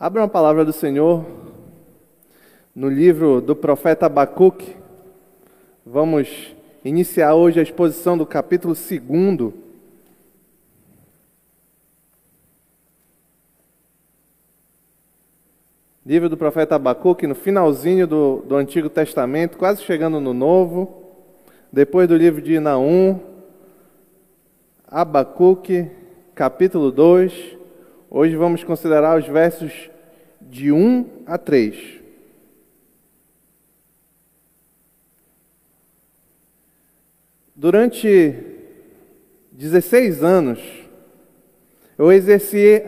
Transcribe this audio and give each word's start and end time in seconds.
Abra 0.00 0.22
uma 0.22 0.28
palavra 0.28 0.64
do 0.64 0.72
Senhor 0.72 1.26
no 2.72 2.88
livro 2.88 3.40
do 3.40 3.56
profeta 3.56 4.06
Abacuque. 4.06 4.76
Vamos 5.84 6.54
iniciar 6.84 7.34
hoje 7.34 7.58
a 7.58 7.64
exposição 7.64 8.16
do 8.16 8.24
capítulo 8.24 8.74
2. 8.74 9.52
Livro 16.06 16.28
do 16.28 16.36
profeta 16.36 16.76
Abacuque, 16.76 17.26
no 17.26 17.34
finalzinho 17.34 18.06
do, 18.06 18.44
do 18.46 18.54
Antigo 18.54 18.88
Testamento, 18.88 19.58
quase 19.58 19.82
chegando 19.82 20.20
no 20.20 20.32
Novo. 20.32 21.10
Depois 21.72 22.06
do 22.06 22.16
livro 22.16 22.40
de 22.40 22.60
Naum, 22.60 23.18
Abacuque, 24.86 25.90
capítulo 26.36 26.92
2. 26.92 27.58
Hoje 28.10 28.36
vamos 28.36 28.64
considerar 28.64 29.18
os 29.18 29.26
versos 29.26 29.90
de 30.48 30.72
1 30.72 31.24
a 31.26 31.36
3. 31.36 31.98
Durante 37.54 38.34
16 39.52 40.22
anos, 40.22 40.60
eu 41.98 42.12
exerci 42.12 42.82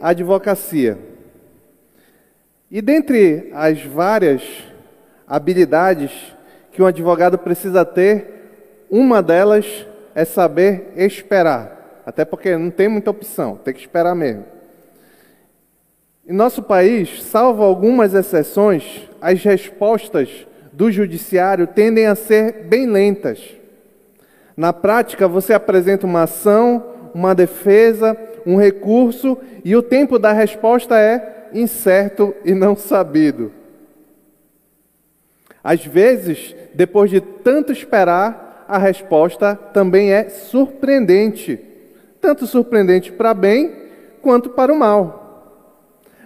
a 0.00 0.08
advocacia. 0.08 0.98
E 2.70 2.80
dentre 2.80 3.50
as 3.52 3.82
várias 3.84 4.42
habilidades 5.26 6.10
que 6.72 6.82
um 6.82 6.86
advogado 6.86 7.38
precisa 7.38 7.84
ter, 7.84 8.86
uma 8.90 9.22
delas 9.22 9.86
é 10.14 10.24
saber 10.24 10.92
esperar. 10.96 12.02
Até 12.06 12.24
porque 12.24 12.56
não 12.56 12.70
tem 12.70 12.88
muita 12.88 13.10
opção, 13.10 13.56
tem 13.56 13.74
que 13.74 13.80
esperar 13.80 14.14
mesmo. 14.14 14.44
Em 16.26 16.32
nosso 16.32 16.62
país, 16.62 17.22
salvo 17.22 17.62
algumas 17.62 18.14
exceções, 18.14 19.02
as 19.20 19.42
respostas 19.42 20.46
do 20.72 20.90
judiciário 20.90 21.66
tendem 21.66 22.06
a 22.06 22.14
ser 22.14 22.64
bem 22.64 22.86
lentas. 22.86 23.54
Na 24.56 24.72
prática, 24.72 25.28
você 25.28 25.52
apresenta 25.52 26.06
uma 26.06 26.22
ação, 26.22 26.82
uma 27.14 27.34
defesa, 27.34 28.16
um 28.46 28.56
recurso 28.56 29.36
e 29.62 29.76
o 29.76 29.82
tempo 29.82 30.18
da 30.18 30.32
resposta 30.32 30.98
é 30.98 31.48
incerto 31.52 32.34
e 32.42 32.54
não 32.54 32.74
sabido. 32.74 33.52
Às 35.62 35.84
vezes, 35.84 36.56
depois 36.72 37.10
de 37.10 37.20
tanto 37.20 37.70
esperar, 37.70 38.64
a 38.66 38.78
resposta 38.78 39.54
também 39.54 40.12
é 40.12 40.30
surpreendente, 40.30 41.60
tanto 42.18 42.46
surpreendente 42.46 43.12
para 43.12 43.34
bem 43.34 43.72
quanto 44.22 44.48
para 44.48 44.72
o 44.72 44.78
mal. 44.78 45.23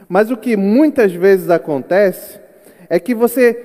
Mas 0.08 0.30
o 0.30 0.36
que 0.36 0.56
muitas 0.56 1.12
vezes 1.12 1.50
acontece 1.50 2.38
é 2.88 2.98
que 2.98 3.14
você 3.14 3.64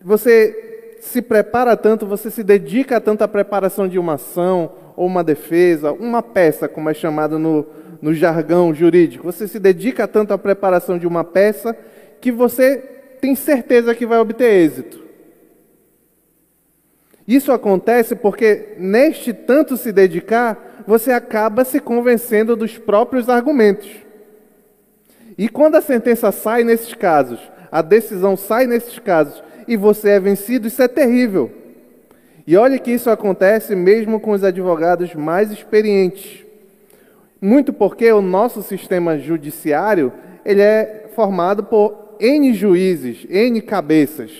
você 0.00 0.98
se 1.00 1.20
prepara 1.20 1.76
tanto, 1.76 2.06
você 2.06 2.30
se 2.30 2.44
dedica 2.44 3.00
tanto 3.00 3.22
à 3.22 3.28
preparação 3.28 3.88
de 3.88 3.98
uma 3.98 4.14
ação 4.14 4.72
ou 4.96 5.06
uma 5.06 5.24
defesa, 5.24 5.92
uma 5.92 6.22
peça, 6.22 6.68
como 6.68 6.88
é 6.88 6.94
chamado 6.94 7.38
no, 7.38 7.66
no 8.00 8.14
jargão 8.14 8.72
jurídico. 8.72 9.24
Você 9.24 9.48
se 9.48 9.58
dedica 9.58 10.06
tanto 10.06 10.32
à 10.32 10.38
preparação 10.38 10.98
de 10.98 11.06
uma 11.06 11.24
peça 11.24 11.76
que 12.20 12.30
você 12.30 12.76
tem 13.20 13.34
certeza 13.34 13.94
que 13.94 14.06
vai 14.06 14.18
obter 14.18 14.64
êxito. 14.64 15.04
Isso 17.26 17.50
acontece 17.50 18.14
porque, 18.14 18.74
neste 18.78 19.32
tanto 19.32 19.76
se 19.76 19.90
dedicar, 19.90 20.84
você 20.86 21.10
acaba 21.10 21.64
se 21.64 21.80
convencendo 21.80 22.54
dos 22.54 22.78
próprios 22.78 23.28
argumentos. 23.28 24.05
E 25.38 25.48
quando 25.48 25.76
a 25.76 25.82
sentença 25.82 26.32
sai 26.32 26.64
nesses 26.64 26.94
casos, 26.94 27.38
a 27.70 27.82
decisão 27.82 28.36
sai 28.36 28.66
nesses 28.66 28.98
casos 28.98 29.42
e 29.68 29.76
você 29.76 30.10
é 30.10 30.20
vencido, 30.20 30.66
isso 30.66 30.82
é 30.82 30.88
terrível. 30.88 31.50
E 32.46 32.56
olha 32.56 32.78
que 32.78 32.92
isso 32.92 33.10
acontece 33.10 33.74
mesmo 33.74 34.20
com 34.20 34.30
os 34.30 34.44
advogados 34.44 35.14
mais 35.14 35.50
experientes. 35.50 36.44
Muito 37.40 37.72
porque 37.72 38.10
o 38.12 38.22
nosso 38.22 38.62
sistema 38.62 39.18
judiciário, 39.18 40.12
ele 40.44 40.62
é 40.62 41.06
formado 41.14 41.64
por 41.64 42.16
N 42.20 42.54
juízes, 42.54 43.26
N 43.28 43.60
cabeças. 43.60 44.30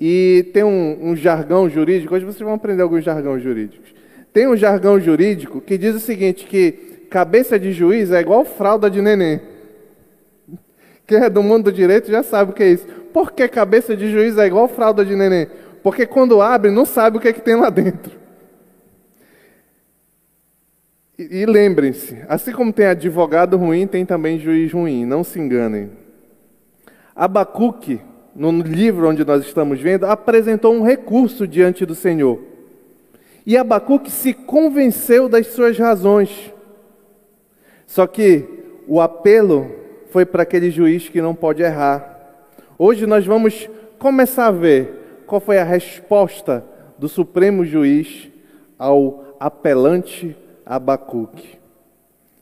E 0.00 0.50
tem 0.52 0.62
um, 0.62 0.98
um 1.00 1.16
jargão 1.16 1.68
jurídico, 1.68 2.14
hoje 2.14 2.24
vocês 2.24 2.40
vão 2.40 2.54
aprender 2.54 2.82
alguns 2.82 3.02
jargões 3.02 3.42
jurídicos. 3.42 3.94
Tem 4.32 4.46
um 4.46 4.56
jargão 4.56 5.00
jurídico 5.00 5.60
que 5.60 5.78
diz 5.78 5.94
o 5.94 6.00
seguinte, 6.00 6.44
que 6.44 6.72
cabeça 7.08 7.58
de 7.58 7.72
juiz 7.72 8.12
é 8.12 8.20
igual 8.20 8.44
fralda 8.44 8.90
de 8.90 9.00
neném. 9.00 9.40
Quem 11.06 11.18
é 11.18 11.30
do 11.30 11.42
mundo 11.42 11.64
do 11.64 11.72
direito 11.72 12.10
já 12.10 12.22
sabe 12.22 12.50
o 12.50 12.54
que 12.54 12.62
é 12.62 12.70
isso. 12.70 12.86
Por 13.12 13.32
que 13.32 13.46
cabeça 13.46 13.96
de 13.96 14.10
juiz 14.10 14.36
é 14.38 14.46
igual 14.46 14.68
fralda 14.68 15.04
de 15.04 15.14
neném? 15.14 15.48
Porque 15.82 16.06
quando 16.06 16.40
abre, 16.40 16.70
não 16.70 16.86
sabe 16.86 17.18
o 17.18 17.20
que, 17.20 17.28
é 17.28 17.32
que 17.32 17.42
tem 17.42 17.54
lá 17.54 17.68
dentro. 17.68 18.12
E, 21.18 21.40
e 21.40 21.46
lembrem-se, 21.46 22.22
assim 22.28 22.52
como 22.52 22.72
tem 22.72 22.86
advogado 22.86 23.56
ruim, 23.56 23.86
tem 23.86 24.04
também 24.04 24.38
juiz 24.38 24.72
ruim, 24.72 25.04
não 25.04 25.22
se 25.22 25.38
enganem. 25.38 25.90
Abacuque, 27.14 28.00
no 28.34 28.50
livro 28.50 29.08
onde 29.08 29.24
nós 29.24 29.44
estamos 29.44 29.80
vendo, 29.80 30.04
apresentou 30.06 30.74
um 30.74 30.82
recurso 30.82 31.46
diante 31.46 31.86
do 31.86 31.94
Senhor. 31.94 32.40
E 33.46 33.56
Abacuque 33.56 34.10
se 34.10 34.32
convenceu 34.32 35.28
das 35.28 35.48
suas 35.48 35.78
razões. 35.78 36.52
Só 37.86 38.06
que 38.06 38.44
o 38.88 39.00
apelo 39.00 39.83
foi 40.14 40.24
para 40.24 40.44
aquele 40.44 40.70
juiz 40.70 41.08
que 41.08 41.20
não 41.20 41.34
pode 41.34 41.60
errar. 41.60 42.20
Hoje 42.78 43.04
nós 43.04 43.26
vamos 43.26 43.68
começar 43.98 44.46
a 44.46 44.52
ver 44.52 45.24
qual 45.26 45.40
foi 45.40 45.58
a 45.58 45.64
resposta 45.64 46.64
do 46.96 47.08
Supremo 47.08 47.64
Juiz 47.64 48.30
ao 48.78 49.34
apelante 49.40 50.36
Abacuque. 50.64 51.58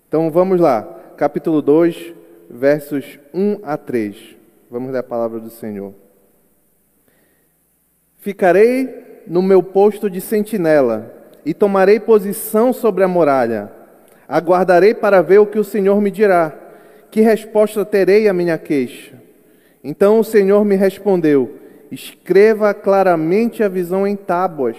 Então 0.07 0.31
vamos 0.31 0.61
lá, 0.61 0.83
capítulo 1.17 1.63
2, 1.63 2.13
versos 2.51 3.19
1 3.33 3.61
a 3.63 3.79
3. 3.79 4.17
Vamos 4.71 4.93
ler 4.93 4.99
a 4.99 5.03
palavra 5.03 5.41
do 5.41 5.49
Senhor. 5.49 5.95
Ficarei 8.19 9.23
no 9.27 9.41
meu 9.41 9.63
posto 9.63 10.11
de 10.11 10.21
sentinela 10.21 11.11
e 11.43 11.55
tomarei 11.55 11.99
posição 11.99 12.71
sobre 12.71 13.03
a 13.03 13.09
muralha. 13.09 13.73
Aguardarei 14.29 14.93
para 14.93 15.23
ver 15.23 15.39
o 15.39 15.47
que 15.47 15.59
o 15.59 15.65
Senhor 15.65 15.99
me 16.03 16.11
dirá 16.11 16.59
que 17.13 17.21
resposta 17.21 17.85
terei 17.85 18.27
à 18.27 18.33
minha 18.33 18.57
queixa? 18.57 19.13
Então 19.85 20.19
o 20.19 20.25
Senhor 20.25 20.65
me 20.65 20.75
respondeu: 20.75 21.59
Escreva 21.91 22.73
claramente 22.73 23.63
a 23.63 23.69
visão 23.69 24.07
em 24.07 24.17
tábuas, 24.17 24.79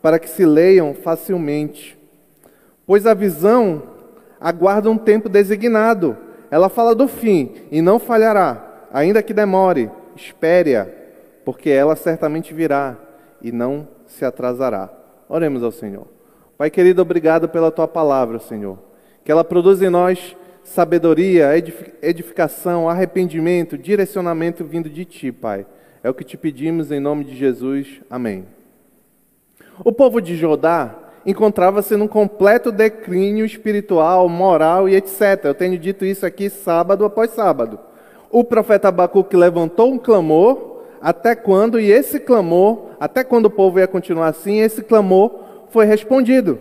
para 0.00 0.16
que 0.20 0.30
se 0.30 0.46
leiam 0.46 0.94
facilmente. 0.94 1.98
Pois 2.86 3.04
a 3.04 3.14
visão 3.14 3.82
aguarda 4.40 4.88
um 4.88 4.96
tempo 4.96 5.28
designado. 5.28 6.16
Ela 6.52 6.68
fala 6.68 6.94
do 6.94 7.08
fim 7.08 7.50
e 7.68 7.82
não 7.82 7.98
falhará, 7.98 8.86
ainda 8.92 9.20
que 9.20 9.34
demore. 9.34 9.90
Espere-a, 10.14 10.86
porque 11.44 11.68
ela 11.68 11.96
certamente 11.96 12.54
virá 12.54 12.96
e 13.40 13.50
não 13.50 13.88
se 14.06 14.24
atrasará. 14.24 14.88
Oremos 15.28 15.64
ao 15.64 15.72
Senhor. 15.72 16.06
Pai 16.56 16.70
querido, 16.70 17.02
obrigado 17.02 17.48
pela 17.48 17.72
tua 17.72 17.88
palavra, 17.88 18.38
Senhor. 18.38 18.78
Que 19.24 19.32
ela 19.32 19.42
produza 19.42 19.84
em 19.84 19.90
nós 19.90 20.36
sabedoria, 20.64 21.50
edificação, 22.00 22.88
arrependimento, 22.88 23.76
direcionamento 23.76 24.64
vindo 24.64 24.88
de 24.88 25.04
Ti, 25.04 25.32
Pai. 25.32 25.66
É 26.02 26.10
o 26.10 26.14
que 26.14 26.24
te 26.24 26.36
pedimos 26.36 26.90
em 26.90 26.98
nome 26.98 27.24
de 27.24 27.36
Jesus. 27.36 28.00
Amém. 28.10 28.44
O 29.84 29.92
povo 29.92 30.20
de 30.20 30.36
Judá 30.36 30.98
encontrava-se 31.24 31.96
num 31.96 32.08
completo 32.08 32.72
declínio 32.72 33.44
espiritual, 33.44 34.28
moral 34.28 34.88
e 34.88 34.96
etc. 34.96 35.44
Eu 35.44 35.54
tenho 35.54 35.78
dito 35.78 36.04
isso 36.04 36.26
aqui 36.26 36.50
sábado 36.50 37.04
após 37.04 37.30
sábado. 37.30 37.78
O 38.30 38.42
profeta 38.42 38.88
Abacuque 38.88 39.36
levantou 39.36 39.92
um 39.92 39.98
clamor, 39.98 40.82
até 41.00 41.34
quando, 41.34 41.78
e 41.78 41.90
esse 41.90 42.18
clamor, 42.18 42.90
até 42.98 43.22
quando 43.22 43.46
o 43.46 43.50
povo 43.50 43.78
ia 43.78 43.86
continuar 43.86 44.28
assim, 44.28 44.60
esse 44.60 44.82
clamor 44.82 45.32
foi 45.70 45.84
respondido. 45.84 46.58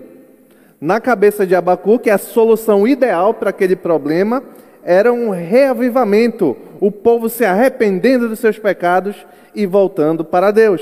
Na 0.82 1.00
cabeça 1.00 1.46
de 1.46 1.54
Abacuque, 1.54 2.10
a 2.10 2.18
solução 2.18 2.88
ideal 2.88 3.36
para 3.36 3.52
aquele 3.52 3.76
problema 3.76 4.42
era 4.84 5.14
um 5.14 5.30
reavivamento, 5.30 6.58
o 6.80 6.92
povo 6.92 7.30
se 7.30 7.46
arrependendo 7.46 8.28
dos 8.28 8.40
seus 8.40 8.58
pecados 8.58 9.16
e 9.54 9.68
voltando 9.68 10.26
para 10.26 10.50
Deus. 10.50 10.82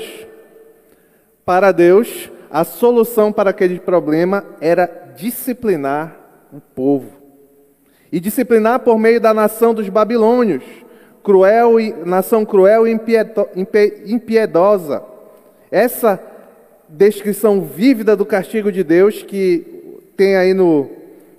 Para 1.44 1.70
Deus, 1.70 2.30
a 2.50 2.64
solução 2.64 3.30
para 3.30 3.50
aquele 3.50 3.78
problema 3.78 4.42
era 4.58 4.90
disciplinar 5.14 6.16
o 6.50 6.62
povo. 6.62 7.10
E 8.10 8.18
disciplinar 8.18 8.80
por 8.80 8.98
meio 8.98 9.20
da 9.20 9.34
nação 9.34 9.74
dos 9.74 9.90
babilônios, 9.90 10.64
cruel 11.22 11.78
e, 11.78 11.92
nação 12.06 12.46
cruel 12.46 12.88
e 12.88 12.98
impiedosa. 14.06 15.02
Essa 15.70 16.18
descrição 16.88 17.60
vívida 17.60 18.16
do 18.16 18.24
castigo 18.24 18.72
de 18.72 18.82
Deus 18.82 19.22
que 19.22 19.79
tem 20.20 20.36
aí 20.36 20.52
no, 20.52 20.90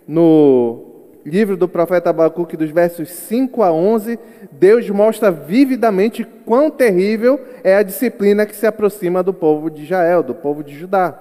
no 0.07 0.85
livro 1.23 1.55
do 1.55 1.67
profeta 1.67 2.09
Abacuque, 2.09 2.57
dos 2.57 2.71
versos 2.71 3.11
5 3.11 3.61
a 3.61 3.71
11, 3.71 4.17
Deus 4.53 4.89
mostra 4.89 5.29
vividamente 5.29 6.23
quão 6.23 6.71
terrível 6.71 7.39
é 7.63 7.75
a 7.75 7.83
disciplina 7.83 8.43
que 8.43 8.55
se 8.55 8.65
aproxima 8.65 9.21
do 9.21 9.35
povo 9.35 9.69
de 9.69 9.83
Israel, 9.83 10.23
do 10.23 10.33
povo 10.33 10.63
de 10.63 10.75
Judá. 10.75 11.15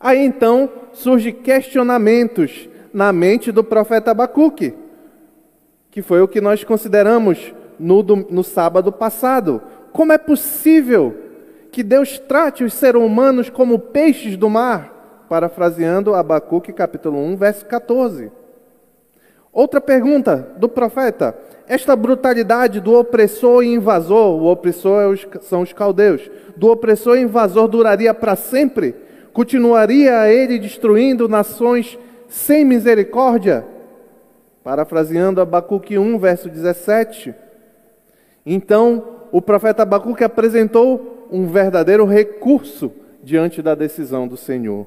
Aí 0.00 0.18
então 0.18 0.68
surgem 0.92 1.32
questionamentos 1.32 2.68
na 2.92 3.12
mente 3.12 3.52
do 3.52 3.62
profeta 3.62 4.10
Abacuque, 4.10 4.74
que 5.88 6.02
foi 6.02 6.20
o 6.20 6.26
que 6.26 6.40
nós 6.40 6.64
consideramos 6.64 7.54
no, 7.78 8.02
no 8.02 8.42
sábado 8.42 8.90
passado. 8.90 9.62
Como 9.92 10.12
é 10.12 10.18
possível 10.18 11.16
que 11.70 11.84
Deus 11.84 12.18
trate 12.18 12.64
os 12.64 12.74
seres 12.74 13.00
humanos 13.00 13.48
como 13.48 13.78
peixes 13.78 14.36
do 14.36 14.50
mar? 14.50 14.97
Parafraseando 15.28 16.14
Abacuque 16.14 16.72
capítulo 16.72 17.18
1, 17.18 17.36
verso 17.36 17.66
14. 17.66 18.32
Outra 19.52 19.80
pergunta 19.80 20.54
do 20.56 20.68
profeta: 20.68 21.36
esta 21.66 21.94
brutalidade 21.94 22.80
do 22.80 22.98
opressor 22.98 23.62
e 23.62 23.74
invasor, 23.74 24.40
o 24.40 24.50
opressor 24.50 25.14
é 25.14 25.38
são 25.40 25.62
os 25.62 25.72
caldeus, 25.72 26.30
do 26.56 26.68
opressor 26.68 27.18
e 27.18 27.22
invasor 27.22 27.68
duraria 27.68 28.14
para 28.14 28.36
sempre? 28.36 28.94
Continuaria 29.32 30.32
ele 30.32 30.58
destruindo 30.58 31.28
nações 31.28 31.98
sem 32.28 32.64
misericórdia? 32.64 33.66
Parafraseando 34.64 35.40
Abacuque 35.40 35.98
1, 35.98 36.18
verso 36.18 36.48
17. 36.48 37.34
Então, 38.44 39.04
o 39.30 39.42
profeta 39.42 39.82
Abacuque 39.82 40.24
apresentou 40.24 41.28
um 41.30 41.46
verdadeiro 41.46 42.06
recurso 42.06 42.90
diante 43.22 43.60
da 43.60 43.74
decisão 43.74 44.26
do 44.26 44.36
Senhor. 44.36 44.86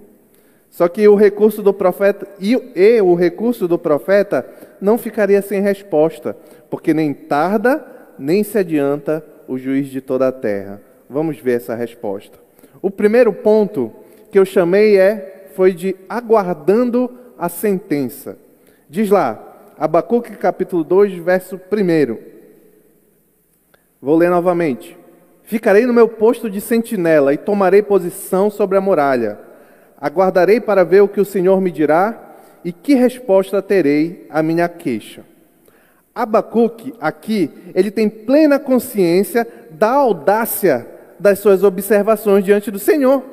Só 0.71 0.87
que 0.87 1.05
o 1.05 1.15
recurso 1.15 1.61
do 1.61 1.73
profeta 1.73 2.25
e, 2.39 2.53
e 2.73 3.01
o 3.01 3.13
recurso 3.13 3.67
do 3.67 3.77
profeta 3.77 4.47
não 4.79 4.97
ficaria 4.97 5.41
sem 5.41 5.61
resposta, 5.61 6.35
porque 6.69 6.93
nem 6.93 7.13
tarda 7.13 7.85
nem 8.17 8.41
se 8.41 8.57
adianta 8.57 9.23
o 9.49 9.57
juiz 9.57 9.87
de 9.87 9.99
toda 9.99 10.29
a 10.29 10.31
terra. 10.31 10.81
Vamos 11.09 11.37
ver 11.37 11.57
essa 11.57 11.75
resposta. 11.75 12.39
O 12.81 12.89
primeiro 12.89 13.33
ponto 13.33 13.91
que 14.31 14.39
eu 14.39 14.45
chamei 14.45 14.97
é 14.97 15.49
foi 15.55 15.73
de 15.73 15.93
aguardando 16.07 17.11
a 17.37 17.49
sentença. 17.49 18.37
Diz 18.89 19.09
lá, 19.09 19.73
Abacuque 19.77 20.37
capítulo 20.37 20.85
2, 20.85 21.15
verso 21.15 21.57
1. 21.57 22.17
Vou 24.01 24.15
ler 24.15 24.29
novamente. 24.29 24.97
Ficarei 25.43 25.85
no 25.85 25.93
meu 25.93 26.07
posto 26.07 26.49
de 26.49 26.61
sentinela 26.61 27.33
e 27.33 27.37
tomarei 27.37 27.81
posição 27.81 28.49
sobre 28.49 28.77
a 28.77 28.81
muralha 28.81 29.50
Aguardarei 30.01 30.59
para 30.59 30.83
ver 30.83 31.01
o 31.01 31.07
que 31.07 31.21
o 31.21 31.25
Senhor 31.25 31.61
me 31.61 31.69
dirá 31.69 32.35
e 32.65 32.73
que 32.73 32.95
resposta 32.95 33.61
terei 33.61 34.25
à 34.31 34.41
minha 34.41 34.67
queixa. 34.67 35.23
Abacuque, 36.13 36.93
aqui, 36.99 37.51
ele 37.75 37.91
tem 37.91 38.09
plena 38.09 38.57
consciência 38.57 39.47
da 39.69 39.91
audácia 39.91 40.87
das 41.19 41.39
suas 41.39 41.63
observações 41.63 42.43
diante 42.43 42.71
do 42.71 42.79
Senhor. 42.79 43.23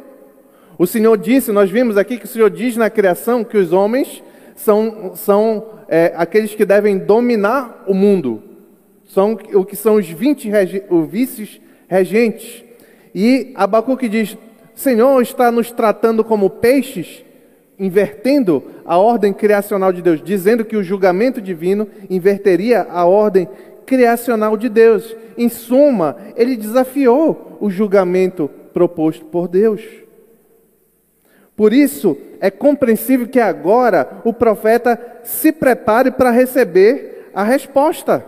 O 0.78 0.86
Senhor 0.86 1.16
disse, 1.16 1.50
nós 1.50 1.70
vimos 1.70 1.96
aqui 1.96 2.18
que 2.18 2.26
o 2.26 2.28
Senhor 2.28 2.50
diz 2.50 2.76
na 2.76 2.90
criação 2.90 3.42
que 3.42 3.56
os 3.56 3.72
homens 3.72 4.22
são, 4.54 5.12
são 5.16 5.66
é, 5.88 6.12
aqueles 6.16 6.54
que 6.54 6.64
devem 6.64 6.98
dominar 6.98 7.84
o 7.86 7.94
mundo. 7.94 8.42
São 9.06 9.38
o 9.54 9.64
que 9.64 9.74
são 9.74 9.94
os 9.94 10.06
20 10.06 10.48
regi 10.48 10.82
vices 11.08 11.60
regentes. 11.88 12.62
E 13.14 13.52
Abacuque 13.56 14.08
diz: 14.08 14.36
Senhor 14.78 15.20
está 15.20 15.50
nos 15.50 15.72
tratando 15.72 16.22
como 16.22 16.48
peixes, 16.48 17.25
invertendo 17.76 18.62
a 18.84 18.96
ordem 18.96 19.32
criacional 19.32 19.92
de 19.92 20.00
Deus, 20.00 20.22
dizendo 20.22 20.64
que 20.64 20.76
o 20.76 20.84
julgamento 20.84 21.40
divino 21.42 21.88
inverteria 22.08 22.86
a 22.88 23.04
ordem 23.04 23.48
criacional 23.84 24.56
de 24.56 24.69
Deus. 24.69 25.16
Em 25.36 25.48
suma, 25.48 26.16
ele 26.36 26.56
desafiou 26.56 27.58
o 27.60 27.69
julgamento 27.69 28.48
proposto 28.72 29.25
por 29.25 29.48
Deus. 29.48 29.82
Por 31.56 31.72
isso, 31.72 32.16
é 32.40 32.48
compreensível 32.48 33.26
que 33.26 33.40
agora 33.40 34.20
o 34.22 34.32
profeta 34.32 34.96
se 35.25 35.50
prepare 35.50 36.12
para 36.12 36.30
receber 36.30 37.30
a 37.34 37.42
resposta. 37.42 38.25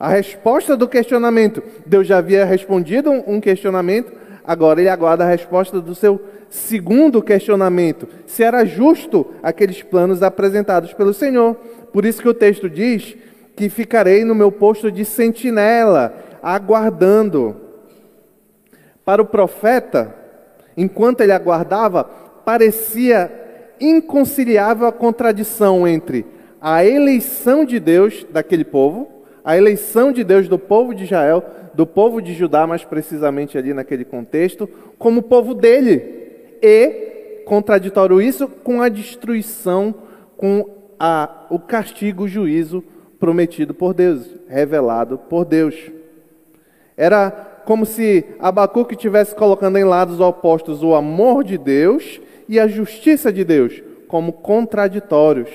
A 0.00 0.08
resposta 0.08 0.74
do 0.74 0.88
questionamento. 0.88 1.62
Deus 1.84 2.06
já 2.06 2.16
havia 2.16 2.46
respondido 2.46 3.12
um 3.26 3.38
questionamento, 3.42 4.24
Agora 4.46 4.80
ele 4.80 4.88
aguarda 4.88 5.24
a 5.24 5.28
resposta 5.28 5.80
do 5.80 5.94
seu 5.94 6.20
segundo 6.48 7.20
questionamento: 7.20 8.08
se 8.26 8.42
era 8.42 8.64
justo 8.64 9.26
aqueles 9.42 9.82
planos 9.82 10.22
apresentados 10.22 10.92
pelo 10.92 11.12
Senhor. 11.12 11.56
Por 11.92 12.04
isso 12.04 12.22
que 12.22 12.28
o 12.28 12.34
texto 12.34 12.70
diz 12.70 13.16
que 13.56 13.68
ficarei 13.68 14.24
no 14.24 14.34
meu 14.34 14.52
posto 14.52 14.92
de 14.92 15.04
sentinela, 15.04 16.14
aguardando. 16.42 17.56
Para 19.04 19.22
o 19.22 19.26
profeta, 19.26 20.14
enquanto 20.76 21.20
ele 21.20 21.32
aguardava, 21.32 22.04
parecia 22.44 23.32
inconciliável 23.80 24.86
a 24.86 24.92
contradição 24.92 25.86
entre 25.86 26.26
a 26.60 26.84
eleição 26.84 27.64
de 27.64 27.78
Deus 27.78 28.26
daquele 28.30 28.64
povo, 28.64 29.08
a 29.44 29.56
eleição 29.56 30.10
de 30.10 30.24
Deus 30.24 30.48
do 30.48 30.58
povo 30.58 30.92
de 30.94 31.04
Israel, 31.04 31.44
do 31.76 31.86
povo 31.86 32.22
de 32.22 32.32
Judá, 32.32 32.66
mais 32.66 32.84
precisamente 32.84 33.58
ali 33.58 33.74
naquele 33.74 34.04
contexto, 34.04 34.68
como 34.98 35.22
povo 35.22 35.54
dele. 35.54 36.02
E, 36.62 37.42
contraditório 37.44 38.20
isso, 38.20 38.48
com 38.48 38.80
a 38.80 38.88
destruição, 38.88 39.94
com 40.38 40.68
a, 40.98 41.46
o 41.50 41.58
castigo, 41.58 42.24
o 42.24 42.28
juízo 42.28 42.82
prometido 43.20 43.74
por 43.74 43.92
Deus, 43.92 44.26
revelado 44.48 45.18
por 45.18 45.44
Deus. 45.44 45.74
Era 46.96 47.30
como 47.66 47.84
se 47.84 48.24
Abacuque 48.38 48.94
estivesse 48.94 49.34
colocando 49.34 49.76
em 49.76 49.84
lados 49.84 50.18
opostos 50.18 50.82
o 50.82 50.94
amor 50.94 51.44
de 51.44 51.58
Deus 51.58 52.20
e 52.48 52.58
a 52.58 52.66
justiça 52.66 53.30
de 53.30 53.44
Deus, 53.44 53.82
como 54.08 54.32
contraditórios. 54.32 55.50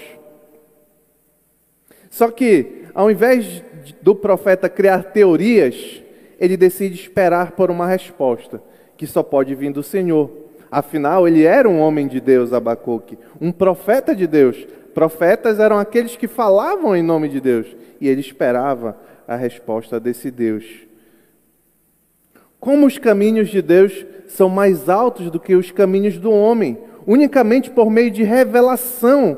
Só 2.11 2.29
que, 2.29 2.83
ao 2.93 3.09
invés 3.09 3.63
do 4.01 4.13
profeta 4.13 4.69
criar 4.69 5.05
teorias, 5.05 6.00
ele 6.41 6.57
decide 6.57 6.95
esperar 6.95 7.51
por 7.51 7.69
uma 7.69 7.85
resposta 7.85 8.63
que 8.97 9.05
só 9.05 9.21
pode 9.21 9.53
vir 9.53 9.71
do 9.71 9.83
Senhor. 9.83 10.27
Afinal, 10.71 11.27
ele 11.27 11.43
era 11.43 11.69
um 11.69 11.79
homem 11.79 12.07
de 12.07 12.19
Deus, 12.19 12.51
Abacuque, 12.51 13.15
um 13.39 13.51
profeta 13.51 14.15
de 14.15 14.25
Deus. 14.25 14.65
Profetas 14.91 15.59
eram 15.59 15.77
aqueles 15.77 16.15
que 16.15 16.27
falavam 16.27 16.95
em 16.95 17.03
nome 17.03 17.29
de 17.29 17.39
Deus 17.39 17.67
e 17.99 18.07
ele 18.07 18.21
esperava 18.21 18.97
a 19.27 19.35
resposta 19.35 19.99
desse 19.99 20.31
Deus. 20.31 20.65
Como 22.59 22.87
os 22.87 22.97
caminhos 22.97 23.49
de 23.49 23.61
Deus 23.61 24.03
são 24.27 24.49
mais 24.49 24.89
altos 24.89 25.29
do 25.29 25.39
que 25.39 25.55
os 25.55 25.69
caminhos 25.69 26.17
do 26.17 26.31
homem, 26.31 26.75
unicamente 27.05 27.69
por 27.69 27.91
meio 27.91 28.09
de 28.09 28.23
revelação 28.23 29.37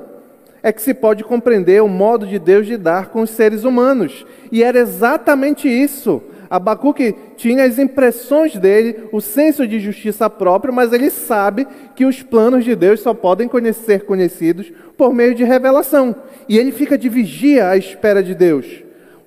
é 0.61 0.71
que 0.71 0.81
se 0.81 0.93
pode 0.93 1.25
compreender 1.25 1.83
o 1.83 1.89
modo 1.89 2.25
de 2.25 2.39
Deus 2.39 2.65
lidar 2.65 3.09
com 3.09 3.21
os 3.21 3.31
seres 3.31 3.65
humanos. 3.65 4.25
E 4.49 4.63
era 4.63 4.79
exatamente 4.79 5.67
isso 5.67 6.23
Abacuque 6.53 7.15
tinha 7.35 7.65
as 7.65 7.79
impressões 7.79 8.55
dele, 8.55 9.05
o 9.11 9.19
senso 9.19 9.67
de 9.67 9.79
justiça 9.79 10.29
própria, 10.29 10.71
mas 10.71 10.93
ele 10.93 11.09
sabe 11.09 11.67
que 11.95 12.05
os 12.05 12.21
planos 12.21 12.63
de 12.63 12.75
Deus 12.75 12.99
só 12.99 13.11
podem 13.11 13.49
ser 13.73 14.05
conhecidos 14.05 14.71
por 14.95 15.11
meio 15.15 15.33
de 15.33 15.43
revelação. 15.43 16.15
E 16.47 16.59
ele 16.59 16.71
fica 16.71 16.95
de 16.95 17.09
vigia 17.09 17.69
à 17.69 17.75
espera 17.75 18.21
de 18.21 18.35
Deus. 18.35 18.67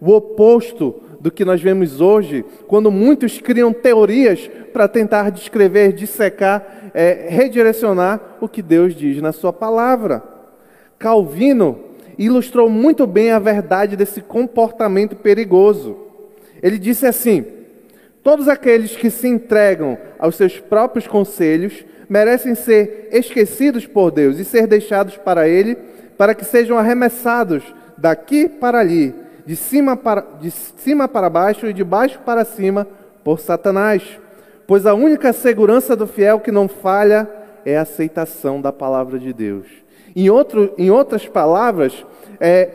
O 0.00 0.12
oposto 0.12 1.02
do 1.18 1.28
que 1.28 1.44
nós 1.44 1.60
vemos 1.60 2.00
hoje, 2.00 2.44
quando 2.68 2.92
muitos 2.92 3.40
criam 3.40 3.72
teorias 3.72 4.48
para 4.72 4.86
tentar 4.86 5.30
descrever, 5.30 5.94
dissecar, 5.94 6.92
é, 6.94 7.26
redirecionar 7.28 8.36
o 8.40 8.48
que 8.48 8.62
Deus 8.62 8.94
diz 8.94 9.20
na 9.20 9.32
sua 9.32 9.52
palavra. 9.52 10.22
Calvino 10.96 11.76
ilustrou 12.16 12.70
muito 12.70 13.04
bem 13.04 13.32
a 13.32 13.40
verdade 13.40 13.96
desse 13.96 14.20
comportamento 14.20 15.16
perigoso. 15.16 16.05
Ele 16.62 16.78
disse 16.78 17.06
assim: 17.06 17.44
Todos 18.22 18.48
aqueles 18.48 18.96
que 18.96 19.10
se 19.10 19.28
entregam 19.28 19.96
aos 20.18 20.36
seus 20.36 20.58
próprios 20.58 21.06
conselhos 21.06 21.84
merecem 22.08 22.54
ser 22.54 23.08
esquecidos 23.12 23.86
por 23.86 24.10
Deus 24.10 24.38
e 24.38 24.44
ser 24.44 24.66
deixados 24.66 25.16
para 25.16 25.48
Ele, 25.48 25.76
para 26.16 26.34
que 26.34 26.44
sejam 26.44 26.78
arremessados 26.78 27.62
daqui 27.96 28.48
para 28.48 28.80
ali, 28.80 29.14
de 29.44 29.56
cima 29.56 29.96
para, 29.96 30.22
de 30.40 30.50
cima 30.50 31.06
para 31.06 31.30
baixo 31.30 31.66
e 31.66 31.72
de 31.72 31.84
baixo 31.84 32.18
para 32.24 32.44
cima 32.44 32.86
por 33.22 33.38
Satanás. 33.40 34.02
Pois 34.66 34.86
a 34.86 34.94
única 34.94 35.32
segurança 35.32 35.94
do 35.94 36.06
fiel 36.06 36.40
que 36.40 36.50
não 36.50 36.66
falha 36.66 37.28
é 37.64 37.76
a 37.76 37.82
aceitação 37.82 38.60
da 38.60 38.72
palavra 38.72 39.18
de 39.18 39.32
Deus. 39.32 39.66
Em, 40.14 40.30
outro, 40.30 40.74
em 40.76 40.90
outras 40.90 41.26
palavras, 41.26 42.04
é, 42.40 42.68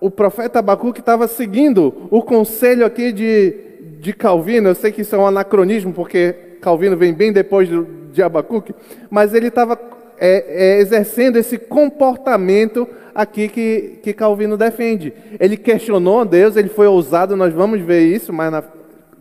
o 0.00 0.10
profeta 0.10 0.58
Abacuque 0.58 1.00
estava 1.00 1.26
seguindo 1.26 2.08
o 2.10 2.22
conselho 2.22 2.84
aqui 2.84 3.12
de, 3.12 3.54
de 4.00 4.12
Calvino. 4.12 4.68
Eu 4.68 4.74
sei 4.74 4.92
que 4.92 5.02
isso 5.02 5.14
é 5.14 5.18
um 5.18 5.26
anacronismo, 5.26 5.92
porque 5.92 6.34
Calvino 6.60 6.96
vem 6.96 7.12
bem 7.12 7.32
depois 7.32 7.68
de, 8.12 8.22
Abacuque, 8.22 8.74
mas 9.10 9.34
ele 9.34 9.48
estava 9.48 9.78
é, 10.18 10.76
é, 10.76 10.80
exercendo 10.80 11.36
esse 11.36 11.58
comportamento 11.58 12.88
aqui 13.14 13.46
que, 13.46 13.98
que 14.02 14.12
Calvino 14.14 14.56
defende. 14.56 15.12
Ele 15.38 15.56
questionou 15.56 16.24
Deus, 16.24 16.56
ele 16.56 16.70
foi 16.70 16.86
ousado, 16.86 17.36
nós 17.36 17.52
vamos 17.52 17.80
ver 17.80 18.00
isso 18.06 18.32
mais 18.32 18.50
na, 18.50 18.64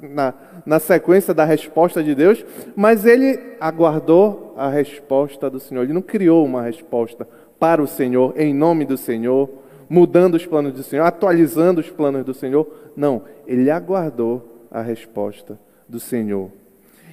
na, 0.02 0.34
na 0.66 0.80
sequência 0.80 1.34
da 1.34 1.44
resposta 1.44 2.02
de 2.02 2.16
Deus, 2.16 2.46
mas 2.74 3.06
ele 3.06 3.38
aguardou 3.60 4.54
a 4.58 4.70
resposta 4.70 5.50
do 5.50 5.60
Senhor. 5.60 5.84
Ele 5.84 5.94
não 5.94 6.02
criou 6.02 6.46
uma 6.46 6.62
resposta 6.62 7.28
para 7.60 7.82
o 7.82 7.88
Senhor, 7.88 8.34
em 8.38 8.54
nome 8.54 8.86
do 8.86 8.98
Senhor, 8.98 9.50
mudando 9.90 10.36
os 10.36 10.46
planos 10.46 10.74
do 10.74 10.84
Senhor, 10.84 11.04
atualizando 11.06 11.82
os 11.82 11.90
planos 11.90 12.24
do 12.26 12.34
Senhor. 12.34 12.68
Não, 12.96 13.24
ele 13.48 13.70
aguardou 13.70 14.68
a 14.72 14.82
resposta 14.82 15.60
do 15.88 16.00
Senhor. 16.00 16.52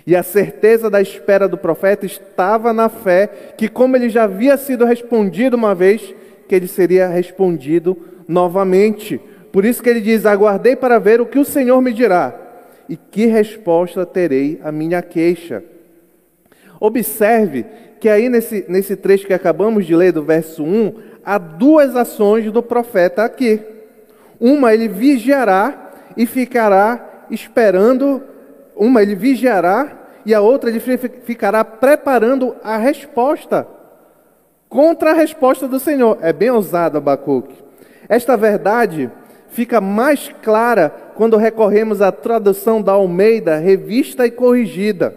E 0.07 0.17
a 0.17 0.23
certeza 0.23 0.91
da 0.91 1.01
espera 1.01 1.47
do 1.47 1.57
profeta 1.57 2.05
estava 2.05 2.73
na 2.73 2.89
fé 2.89 3.29
que, 3.57 3.69
como 3.69 3.97
ele 3.97 4.09
já 4.09 4.25
havia 4.25 4.57
sido 4.57 4.85
respondido 4.85 5.57
uma 5.57 5.75
vez, 5.75 6.15
que 6.49 6.55
ele 6.55 6.67
seria 6.67 7.09
respondido 7.09 7.97
novamente. 8.27 9.21
Por 9.53 9.65
isso 9.65 9.83
que 9.83 9.89
ele 9.89 10.01
diz: 10.01 10.27
Aguardei 10.27 10.75
para 10.75 10.99
ver 10.99 11.21
o 11.21 11.27
que 11.27 11.39
o 11.39 11.45
Senhor 11.45 11.81
me 11.81 11.93
dirá, 11.93 12.35
e 12.89 12.97
que 12.97 13.27
resposta 13.27 14.05
terei 14.05 14.61
à 14.65 14.73
minha 14.73 15.01
queixa. 15.03 15.63
Observe 16.81 17.65
que 18.01 18.09
aí 18.09 18.29
nesse, 18.29 18.65
nesse 18.69 18.97
trecho 18.97 19.29
que 19.29 19.33
acabamos 19.33 19.87
de 19.87 19.95
ler, 19.95 20.11
do 20.11 20.25
verso 20.25 20.65
1, 20.65 20.95
há 21.25 21.39
duas 21.39 21.97
ações 21.97 22.51
do 22.51 22.63
profeta 22.63 23.25
aqui. 23.25 23.61
Uma, 24.41 24.75
ele 24.75 24.89
vigiará 24.89 25.93
e 26.17 26.27
ficará 26.27 27.27
esperando 27.31 28.23
uma 28.77 29.03
ele 29.03 29.15
vigiará 29.15 29.99
e 30.25 30.35
a 30.35 30.41
outra 30.41 30.71
ele 30.71 30.81
ficará 30.81 31.65
preparando 31.65 32.55
a 32.63 32.77
resposta 32.77 33.67
contra 34.69 35.11
a 35.11 35.15
resposta 35.15 35.69
do 35.69 35.79
Senhor. 35.79 36.19
É 36.21 36.33
bem 36.33 36.51
ousado 36.51 36.99
Abacuque. 36.99 37.55
Esta 38.09 38.37
verdade 38.37 39.11
fica 39.49 39.81
mais 39.81 40.31
clara 40.43 40.91
quando 41.15 41.37
recorremos 41.37 42.01
à 42.01 42.11
tradução 42.11 42.81
da 42.81 42.93
Almeida, 42.93 43.59
revista 43.59 44.27
e 44.27 44.31
corrigida. 44.31 45.15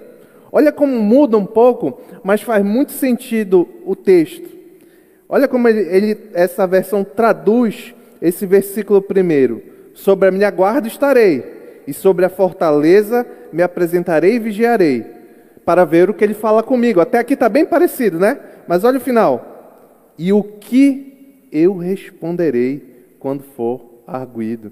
Olha 0.52 0.72
como 0.72 1.00
muda 1.00 1.38
um 1.38 1.46
pouco, 1.46 2.00
mas 2.24 2.42
faz 2.42 2.64
muito 2.64 2.92
sentido 2.92 3.68
o 3.86 3.96
texto. 3.96 4.55
Olha 5.28 5.48
como 5.48 5.68
ele, 5.68 5.82
ele 5.82 6.18
essa 6.34 6.68
versão 6.68 7.04
traduz 7.04 7.94
esse 8.22 8.46
versículo 8.46 9.02
primeiro. 9.02 9.62
Sobre 9.94 10.30
a 10.30 10.32
minha 10.32 10.52
guarda 10.52 10.88
estarei 10.88 11.44
e 11.88 11.94
sobre 11.94 12.26
a 12.26 12.30
fortaleza 12.30 13.26
me 13.52 13.64
apresentarei 13.64 14.36
e 14.36 14.40
vigiarei, 14.40 15.06
para 15.64 15.86
ver 15.86 16.10
o 16.10 16.14
que 16.14 16.24
ele 16.24 16.34
fala 16.34 16.62
comigo. 16.62 17.00
Até 17.00 17.20
aqui 17.20 17.34
está 17.34 17.48
bem 17.48 17.66
parecido, 17.66 18.20
né? 18.20 18.40
Mas 18.68 18.84
olha 18.84 18.98
o 18.98 19.02
final. 19.02 20.14
E 20.18 20.34
o 20.34 20.44
que 20.44 21.48
eu 21.52 21.78
responderei 21.78 23.16
quando 23.20 23.44
for 23.56 23.82
arguído. 24.06 24.72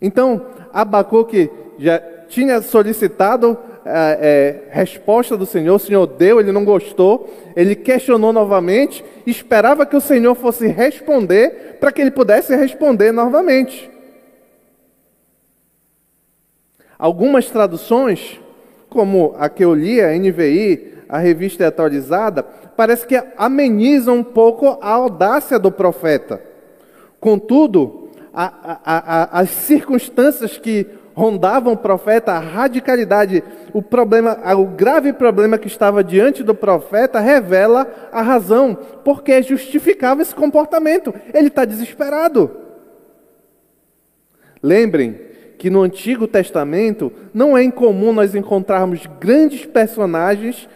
Então, 0.00 0.46
Abacuque 0.72 1.50
já 1.78 1.98
tinha 2.28 2.60
solicitado 2.60 3.56
é, 3.86 4.62
resposta 4.70 5.36
do 5.36 5.44
Senhor, 5.44 5.74
o 5.74 5.78
Senhor 5.78 6.06
deu, 6.06 6.40
ele 6.40 6.52
não 6.52 6.64
gostou, 6.64 7.28
ele 7.54 7.74
questionou 7.74 8.32
novamente, 8.32 9.04
esperava 9.26 9.84
que 9.84 9.96
o 9.96 10.00
Senhor 10.00 10.34
fosse 10.34 10.66
responder 10.66 11.76
para 11.80 11.92
que 11.92 12.00
ele 12.00 12.10
pudesse 12.10 12.54
responder 12.56 13.12
novamente. 13.12 13.90
Algumas 16.98 17.50
traduções, 17.50 18.40
como 18.88 19.34
a 19.38 19.48
que 19.48 19.64
eu 19.64 19.74
li, 19.74 20.00
a 20.00 20.16
NVI, 20.16 20.94
a 21.08 21.18
revista 21.18 21.66
atualizada, 21.66 22.42
parece 22.42 23.06
que 23.06 23.20
amenizam 23.36 24.16
um 24.16 24.24
pouco 24.24 24.78
a 24.80 24.88
audácia 24.88 25.58
do 25.58 25.70
profeta. 25.70 26.40
Contudo, 27.20 28.08
a, 28.32 28.46
a, 28.46 28.78
a, 28.84 29.40
as 29.40 29.50
circunstâncias 29.50 30.58
que 30.58 30.86
rondavam 31.14 31.72
o 31.72 31.76
profeta, 31.76 32.32
a 32.32 32.40
radicalidade, 32.40 33.42
o 33.72 33.80
problema, 33.80 34.36
o 34.54 34.66
grave 34.66 35.12
problema 35.12 35.56
que 35.56 35.68
estava 35.68 36.02
diante 36.02 36.42
do 36.42 36.54
profeta 36.54 37.20
revela 37.20 37.86
a 38.12 38.20
razão, 38.20 38.76
porque 39.04 39.40
justificava 39.42 40.20
esse 40.20 40.34
comportamento. 40.34 41.14
Ele 41.32 41.48
está 41.48 41.64
desesperado. 41.64 42.50
Lembrem 44.62 45.20
que 45.56 45.70
no 45.70 45.82
Antigo 45.82 46.26
Testamento 46.26 47.12
não 47.32 47.56
é 47.56 47.62
incomum 47.62 48.12
nós 48.12 48.34
encontrarmos 48.34 49.06
grandes 49.20 49.64
personagens 49.64 50.68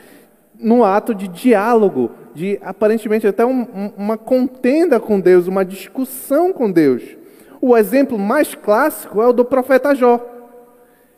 no 0.58 0.84
ato 0.84 1.14
de 1.14 1.28
diálogo, 1.28 2.10
de 2.34 2.58
aparentemente 2.62 3.26
até 3.26 3.44
um, 3.44 3.92
uma 3.96 4.16
contenda 4.16 5.00
com 5.00 5.18
Deus, 5.18 5.46
uma 5.46 5.64
discussão 5.64 6.52
com 6.52 6.70
Deus. 6.70 7.17
O 7.60 7.76
exemplo 7.76 8.18
mais 8.18 8.54
clássico 8.54 9.22
é 9.22 9.26
o 9.26 9.32
do 9.32 9.44
profeta 9.44 9.94
Jó, 9.94 10.20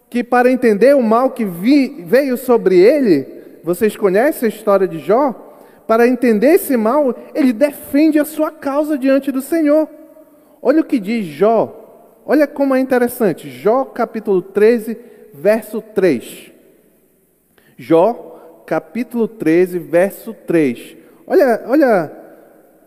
que 0.08 0.24
para 0.24 0.50
entender 0.50 0.94
o 0.96 1.02
mal 1.02 1.30
que 1.30 1.44
vi, 1.44 2.02
veio 2.06 2.36
sobre 2.36 2.78
ele, 2.78 3.60
vocês 3.62 3.96
conhecem 3.96 4.46
a 4.46 4.50
história 4.50 4.88
de 4.88 4.98
Jó? 4.98 5.34
Para 5.86 6.06
entender 6.06 6.54
esse 6.54 6.76
mal, 6.76 7.14
ele 7.34 7.52
defende 7.52 8.18
a 8.18 8.24
sua 8.24 8.50
causa 8.50 8.96
diante 8.96 9.30
do 9.30 9.42
Senhor. 9.42 9.88
Olha 10.62 10.80
o 10.80 10.84
que 10.84 10.98
diz 10.98 11.26
Jó 11.26 11.80
Olha 12.24 12.46
como 12.46 12.76
é 12.76 12.78
interessante. 12.80 13.50
Jó 13.50 13.84
capítulo 13.84 14.40
13, 14.40 14.96
verso 15.34 15.80
3. 15.80 16.52
Jó 17.76 18.62
capítulo 18.66 19.26
13, 19.26 19.80
verso 19.80 20.32
3. 20.46 20.96
Olha, 21.26 21.64
olha 21.66 22.12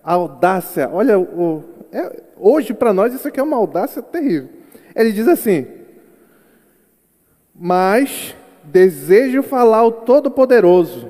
a 0.01 0.13
audácia, 0.13 0.89
olha 0.89 1.19
o. 1.19 1.61
É, 1.91 2.21
hoje 2.43 2.73
para 2.73 2.93
nós 2.93 3.13
isso 3.13 3.27
aqui 3.27 3.39
é 3.39 3.43
uma 3.43 3.55
audácia 3.55 4.01
terrível. 4.01 4.49
Ele 4.93 5.13
diz 5.13 5.27
assim: 5.27 5.65
Mas 7.55 8.35
desejo 8.65 9.41
falar 9.41 9.77
ao 9.77 9.91
Todo-Poderoso 9.91 11.09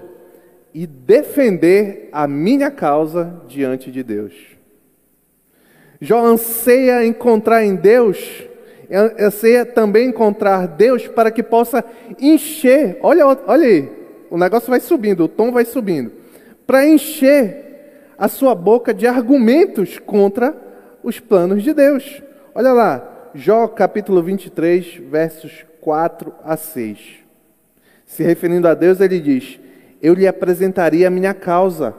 e 0.73 0.85
defender 0.85 2.09
a 2.11 2.27
minha 2.27 2.69
causa 2.69 3.41
diante 3.47 3.91
de 3.91 4.03
Deus. 4.03 4.33
Jó 5.99 6.23
anseia 6.23 7.05
encontrar 7.05 7.63
em 7.63 7.75
Deus, 7.75 8.43
anseia 9.19 9.65
também 9.65 10.09
encontrar 10.09 10.67
Deus 10.67 11.07
para 11.07 11.31
que 11.31 11.41
possa 11.41 11.83
encher, 12.19 12.97
olha, 13.01 13.25
olha 13.25 13.65
aí, 13.65 13.89
o 14.29 14.37
negócio 14.37 14.69
vai 14.69 14.79
subindo, 14.79 15.23
o 15.23 15.27
tom 15.29 15.51
vai 15.51 15.63
subindo, 15.63 16.11
para 16.67 16.85
encher 16.85 18.13
a 18.17 18.27
sua 18.27 18.53
boca 18.53 18.93
de 18.93 19.07
argumentos 19.07 19.97
contra 19.99 20.62
os 21.03 21.19
planos 21.19 21.63
de 21.63 21.74
Deus. 21.74 22.22
Olha 22.55 22.72
lá, 22.72 23.29
Jó 23.36 23.67
capítulo 23.67 24.22
23, 24.24 25.01
versos 25.10 25.65
4 25.81 26.33
a 26.43 26.55
6. 26.55 27.00
Se 28.05 28.24
referindo 28.24 28.67
a 28.67 28.74
Deus, 28.74 29.01
ele 29.01 29.19
diz: 29.19 29.60
Eu 30.01 30.13
lhe 30.13 30.27
apresentaria 30.27 31.07
a 31.07 31.12
minha 31.12 31.33
causa 31.33 31.95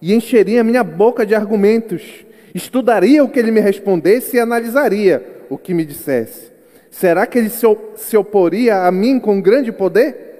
e 0.00 0.12
encheria 0.14 0.60
a 0.60 0.64
minha 0.64 0.84
boca 0.84 1.24
de 1.24 1.34
argumentos 1.34 2.24
Estudaria 2.54 3.24
o 3.24 3.28
que 3.28 3.38
ele 3.38 3.50
me 3.50 3.60
respondesse 3.60 4.36
e 4.36 4.40
analisaria 4.40 5.44
o 5.48 5.56
que 5.56 5.72
me 5.72 5.84
dissesse. 5.84 6.52
Será 6.90 7.26
que 7.26 7.38
ele 7.38 7.48
se 7.48 8.16
oporia 8.16 8.84
a 8.84 8.92
mim 8.92 9.18
com 9.18 9.40
grande 9.40 9.72
poder? 9.72 10.30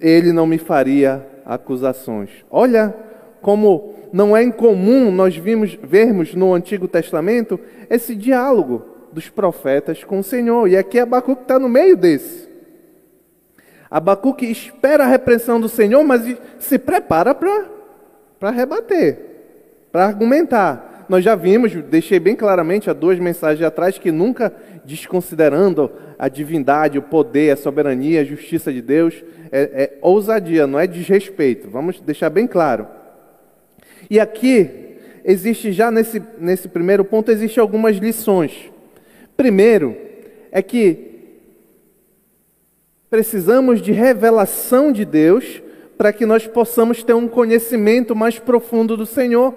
Ele 0.00 0.32
não 0.32 0.46
me 0.46 0.58
faria 0.58 1.26
acusações. 1.46 2.28
Olha 2.50 2.94
como 3.40 3.94
não 4.16 4.34
é 4.34 4.42
incomum 4.42 5.10
nós 5.10 5.36
vimos, 5.36 5.74
vermos 5.74 6.34
no 6.34 6.54
Antigo 6.54 6.88
Testamento 6.88 7.60
esse 7.90 8.14
diálogo 8.14 8.82
dos 9.12 9.28
profetas 9.28 10.02
com 10.02 10.20
o 10.20 10.24
Senhor. 10.24 10.66
E 10.68 10.74
aqui 10.74 10.98
Abacuque 10.98 11.42
está 11.42 11.58
no 11.58 11.68
meio 11.68 11.98
desse. 11.98 12.48
Abacuque 13.90 14.46
espera 14.46 15.04
a 15.04 15.06
repressão 15.06 15.60
do 15.60 15.68
Senhor, 15.68 16.02
mas 16.02 16.34
se 16.58 16.78
prepara 16.78 17.34
para 17.34 18.50
rebater 18.50 19.18
para 19.92 20.06
argumentar. 20.06 21.04
Nós 21.10 21.22
já 21.22 21.34
vimos, 21.34 21.74
deixei 21.74 22.18
bem 22.18 22.34
claramente 22.34 22.88
há 22.88 22.94
duas 22.94 23.18
mensagens 23.18 23.66
atrás, 23.66 23.98
que 23.98 24.10
nunca 24.10 24.50
desconsiderando 24.86 25.90
a 26.18 26.26
divindade, 26.26 26.98
o 26.98 27.02
poder, 27.02 27.50
a 27.50 27.56
soberania, 27.56 28.22
a 28.22 28.24
justiça 28.24 28.72
de 28.72 28.80
Deus, 28.80 29.22
é, 29.52 29.60
é 29.60 29.98
ousadia, 30.00 30.66
não 30.66 30.80
é 30.80 30.86
desrespeito. 30.86 31.68
Vamos 31.68 32.00
deixar 32.00 32.30
bem 32.30 32.46
claro. 32.46 32.95
E 34.08 34.20
aqui, 34.20 34.70
existe 35.24 35.72
já 35.72 35.90
nesse, 35.90 36.22
nesse 36.38 36.68
primeiro 36.68 37.04
ponto, 37.04 37.30
existe 37.30 37.58
algumas 37.58 37.96
lições. 37.96 38.70
Primeiro, 39.36 39.96
é 40.50 40.62
que 40.62 41.06
precisamos 43.10 43.80
de 43.82 43.92
revelação 43.92 44.92
de 44.92 45.04
Deus 45.04 45.62
para 45.96 46.12
que 46.12 46.26
nós 46.26 46.46
possamos 46.46 47.02
ter 47.02 47.14
um 47.14 47.28
conhecimento 47.28 48.14
mais 48.14 48.38
profundo 48.38 48.96
do 48.96 49.06
Senhor. 49.06 49.54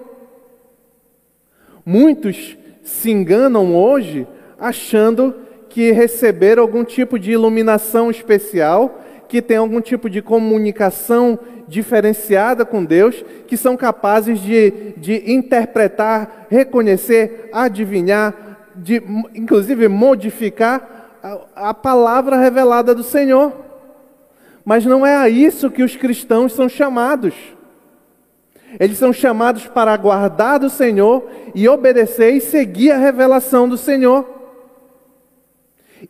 Muitos 1.84 2.56
se 2.82 3.10
enganam 3.10 3.76
hoje 3.76 4.26
achando 4.58 5.34
que 5.68 5.92
receberam 5.92 6.62
algum 6.62 6.84
tipo 6.84 7.18
de 7.18 7.32
iluminação 7.32 8.10
especial 8.10 9.02
que 9.30 9.40
têm 9.40 9.58
algum 9.58 9.80
tipo 9.80 10.10
de 10.10 10.20
comunicação 10.20 11.38
diferenciada 11.68 12.64
com 12.64 12.84
Deus, 12.84 13.24
que 13.46 13.56
são 13.56 13.76
capazes 13.76 14.40
de, 14.40 14.92
de 14.96 15.32
interpretar, 15.32 16.48
reconhecer, 16.50 17.48
adivinhar, 17.52 18.34
de, 18.74 19.00
inclusive 19.32 19.86
modificar 19.86 21.18
a, 21.22 21.68
a 21.70 21.74
palavra 21.74 22.36
revelada 22.38 22.92
do 22.92 23.04
Senhor. 23.04 23.52
Mas 24.64 24.84
não 24.84 25.06
é 25.06 25.14
a 25.14 25.28
isso 25.28 25.70
que 25.70 25.84
os 25.84 25.94
cristãos 25.94 26.52
são 26.52 26.68
chamados. 26.68 27.34
Eles 28.80 28.98
são 28.98 29.12
chamados 29.12 29.64
para 29.68 29.92
aguardar 29.92 30.58
do 30.58 30.68
Senhor 30.68 31.24
e 31.54 31.68
obedecer 31.68 32.34
e 32.34 32.40
seguir 32.40 32.90
a 32.90 32.98
revelação 32.98 33.68
do 33.68 33.78
Senhor. 33.78 34.39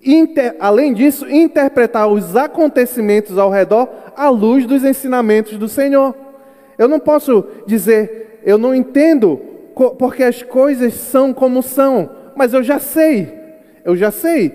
Inter, 0.05 0.57
além 0.61 0.93
disso, 0.93 1.29
interpretar 1.29 2.09
os 2.09 2.37
acontecimentos 2.37 3.37
ao 3.39 3.51
redor 3.51 3.89
à 4.17 4.29
luz 4.29 4.67
dos 4.67 4.85
ensinamentos 4.85 5.59
do 5.59 5.69
Senhor. 5.69 6.15
Eu 6.79 6.89
não 6.89 7.01
posso 7.01 7.45
dizer, 7.67 8.41
eu 8.45 8.57
não 8.57 8.75
entendo 8.75 9.41
porque 9.99 10.23
as 10.23 10.43
coisas 10.43 10.95
são 10.95 11.33
como 11.33 11.63
são, 11.63 12.11
mas 12.37 12.53
eu 12.53 12.63
já 12.63 12.79
sei, 12.79 13.33
eu 13.85 13.97
já 13.97 14.11
sei. 14.11 14.53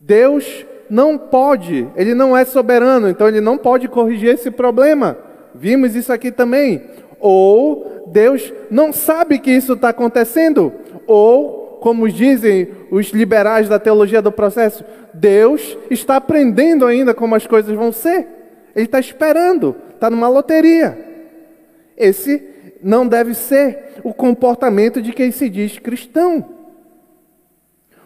Deus 0.00 0.66
não 0.88 1.16
pode, 1.16 1.88
Ele 1.96 2.14
não 2.14 2.36
é 2.36 2.44
soberano, 2.44 3.08
então 3.08 3.28
Ele 3.28 3.40
não 3.40 3.56
pode 3.56 3.88
corrigir 3.88 4.34
esse 4.34 4.50
problema. 4.50 5.16
Vimos 5.54 5.94
isso 5.94 6.12
aqui 6.12 6.30
também. 6.30 6.82
Ou 7.20 8.04
Deus 8.08 8.52
não 8.70 8.92
sabe 8.92 9.38
que 9.38 9.50
isso 9.50 9.74
está 9.74 9.90
acontecendo, 9.90 10.72
ou 11.06 11.61
como 11.82 12.08
dizem 12.08 12.68
os 12.92 13.08
liberais 13.08 13.68
da 13.68 13.76
teologia 13.76 14.22
do 14.22 14.30
processo, 14.30 14.84
Deus 15.12 15.76
está 15.90 16.14
aprendendo 16.14 16.86
ainda 16.86 17.12
como 17.12 17.34
as 17.34 17.44
coisas 17.44 17.74
vão 17.74 17.90
ser. 17.90 18.28
Ele 18.72 18.84
está 18.84 19.00
esperando, 19.00 19.74
está 19.92 20.08
numa 20.08 20.28
loteria. 20.28 20.96
Esse 21.96 22.40
não 22.80 23.04
deve 23.04 23.34
ser 23.34 23.94
o 24.04 24.14
comportamento 24.14 25.02
de 25.02 25.12
quem 25.12 25.32
se 25.32 25.48
diz 25.48 25.76
cristão. 25.80 26.48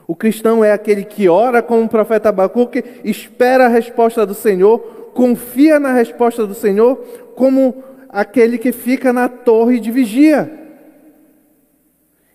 O 0.07 0.17
cristão 0.17 0.65
é 0.65 0.73
aquele 0.73 1.05
que 1.05 1.29
ora 1.29 1.61
como 1.61 1.85
o 1.85 1.89
profeta 1.89 2.31
Abacuque, 2.31 2.83
espera 3.05 3.67
a 3.67 3.69
resposta 3.69 4.25
do 4.25 4.33
Senhor, 4.33 4.79
confia 5.13 5.79
na 5.79 5.93
resposta 5.93 6.47
do 6.47 6.55
Senhor, 6.55 6.97
como 7.35 7.85
aquele 8.09 8.57
que 8.57 8.73
fica 8.73 9.13
na 9.13 9.29
torre 9.29 9.79
de 9.79 9.91
vigia, 9.91 10.51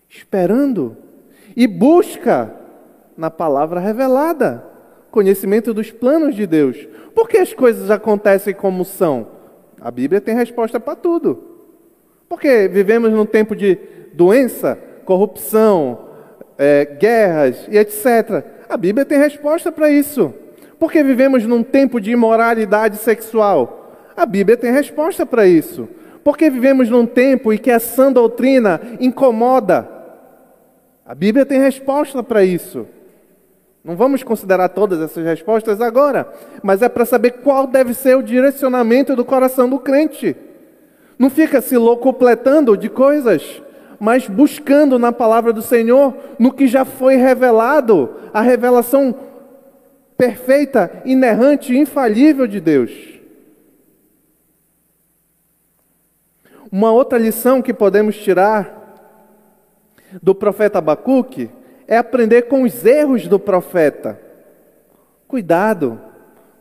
esperando 0.08 1.02
e 1.56 1.66
busca 1.66 2.54
na 3.16 3.30
palavra 3.30 3.80
revelada 3.80 4.72
conhecimento 5.12 5.74
dos 5.74 5.90
planos 5.90 6.34
de 6.34 6.46
Deus. 6.46 6.88
Por 7.14 7.28
que 7.28 7.36
as 7.36 7.52
coisas 7.52 7.90
acontecem 7.90 8.54
como 8.54 8.84
são? 8.84 9.28
A 9.80 9.90
Bíblia 9.90 10.20
tem 10.20 10.34
resposta 10.34 10.80
para 10.80 10.96
tudo. 10.96 11.52
Porque 12.28 12.66
vivemos 12.66 13.12
num 13.12 13.26
tempo 13.26 13.54
de 13.54 13.78
doença, 14.14 14.78
corrupção, 15.04 16.08
é, 16.56 16.84
guerras 16.84 17.68
e 17.70 17.76
etc. 17.76 18.44
A 18.68 18.76
Bíblia 18.76 19.04
tem 19.04 19.18
resposta 19.18 19.70
para 19.70 19.90
isso. 19.90 20.32
Porque 20.78 21.02
vivemos 21.02 21.44
num 21.44 21.62
tempo 21.62 22.00
de 22.00 22.10
imoralidade 22.10 22.96
sexual. 22.96 23.92
A 24.16 24.24
Bíblia 24.24 24.56
tem 24.56 24.72
resposta 24.72 25.26
para 25.26 25.46
isso. 25.46 25.88
Porque 26.24 26.48
vivemos 26.48 26.88
num 26.88 27.04
tempo 27.04 27.52
em 27.52 27.58
que 27.58 27.70
a 27.70 27.78
sã 27.78 28.10
doutrina 28.10 28.80
incomoda. 28.98 29.88
A 31.04 31.14
Bíblia 31.14 31.44
tem 31.44 31.60
resposta 31.60 32.22
para 32.22 32.44
isso. 32.44 32.86
Não 33.84 33.96
vamos 33.96 34.22
considerar 34.22 34.68
todas 34.68 35.00
essas 35.00 35.24
respostas 35.24 35.80
agora, 35.80 36.32
mas 36.62 36.82
é 36.82 36.88
para 36.88 37.04
saber 37.04 37.32
qual 37.42 37.66
deve 37.66 37.92
ser 37.94 38.16
o 38.16 38.22
direcionamento 38.22 39.16
do 39.16 39.24
coração 39.24 39.68
do 39.68 39.80
crente. 39.80 40.36
Não 41.18 41.28
fica 41.28 41.60
se 41.60 41.76
locupletando 41.76 42.76
de 42.76 42.88
coisas, 42.88 43.60
mas 43.98 44.28
buscando 44.28 44.98
na 45.00 45.10
palavra 45.10 45.52
do 45.52 45.62
Senhor, 45.62 46.14
no 46.38 46.52
que 46.52 46.68
já 46.68 46.84
foi 46.84 47.16
revelado, 47.16 48.10
a 48.32 48.40
revelação 48.40 49.14
perfeita, 50.16 51.02
inerrante, 51.04 51.76
infalível 51.76 52.46
de 52.46 52.60
Deus. 52.60 52.92
Uma 56.70 56.92
outra 56.92 57.18
lição 57.18 57.60
que 57.60 57.74
podemos 57.74 58.16
tirar 58.16 58.81
do 60.20 60.34
profeta 60.34 60.78
Abacuque 60.78 61.50
é 61.86 61.96
aprender 61.96 62.42
com 62.42 62.62
os 62.62 62.84
erros 62.84 63.28
do 63.28 63.38
profeta. 63.38 64.20
Cuidado 65.28 66.00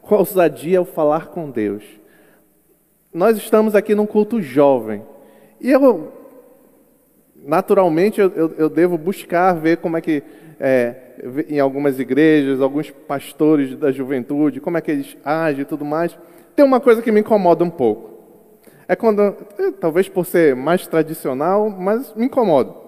com 0.02 0.16
a 0.16 0.20
ousadia 0.20 0.80
ao 0.80 0.86
falar 0.86 1.28
com 1.28 1.50
Deus. 1.50 1.84
Nós 3.14 3.38
estamos 3.38 3.76
aqui 3.76 3.94
num 3.94 4.06
culto 4.06 4.42
jovem. 4.42 5.04
E 5.60 5.72
eu, 5.72 6.12
naturalmente, 7.46 8.20
eu, 8.20 8.32
eu, 8.36 8.54
eu 8.58 8.70
devo 8.70 8.98
buscar 8.98 9.54
ver 9.54 9.78
como 9.78 9.98
é 9.98 10.02
que, 10.02 10.24
é, 10.60 10.96
em 11.50 11.60
algumas 11.60 12.00
igrejas, 12.00 12.62
alguns 12.62 12.90
pastores 12.90 13.76
da 13.76 13.92
juventude, 13.92 14.60
como 14.60 14.78
é 14.78 14.82
que 14.82 14.92
eles 14.92 15.18
agem 15.24 15.62
e 15.62 15.66
tudo 15.66 15.86
mais. 15.86 16.18
Tem 16.56 16.66
uma 16.66 16.80
coisa 16.80 17.02
que 17.02 17.12
me 17.12 17.20
incomoda 17.20 17.64
um 17.64 17.70
pouco. 17.70 18.12
É 18.88 18.96
quando, 18.96 19.22
é, 19.22 19.72
talvez 19.80 20.10
por 20.10 20.26
ser 20.26 20.56
mais 20.56 20.88
tradicional, 20.88 21.70
mas 21.70 22.14
me 22.16 22.26
incomoda. 22.26 22.81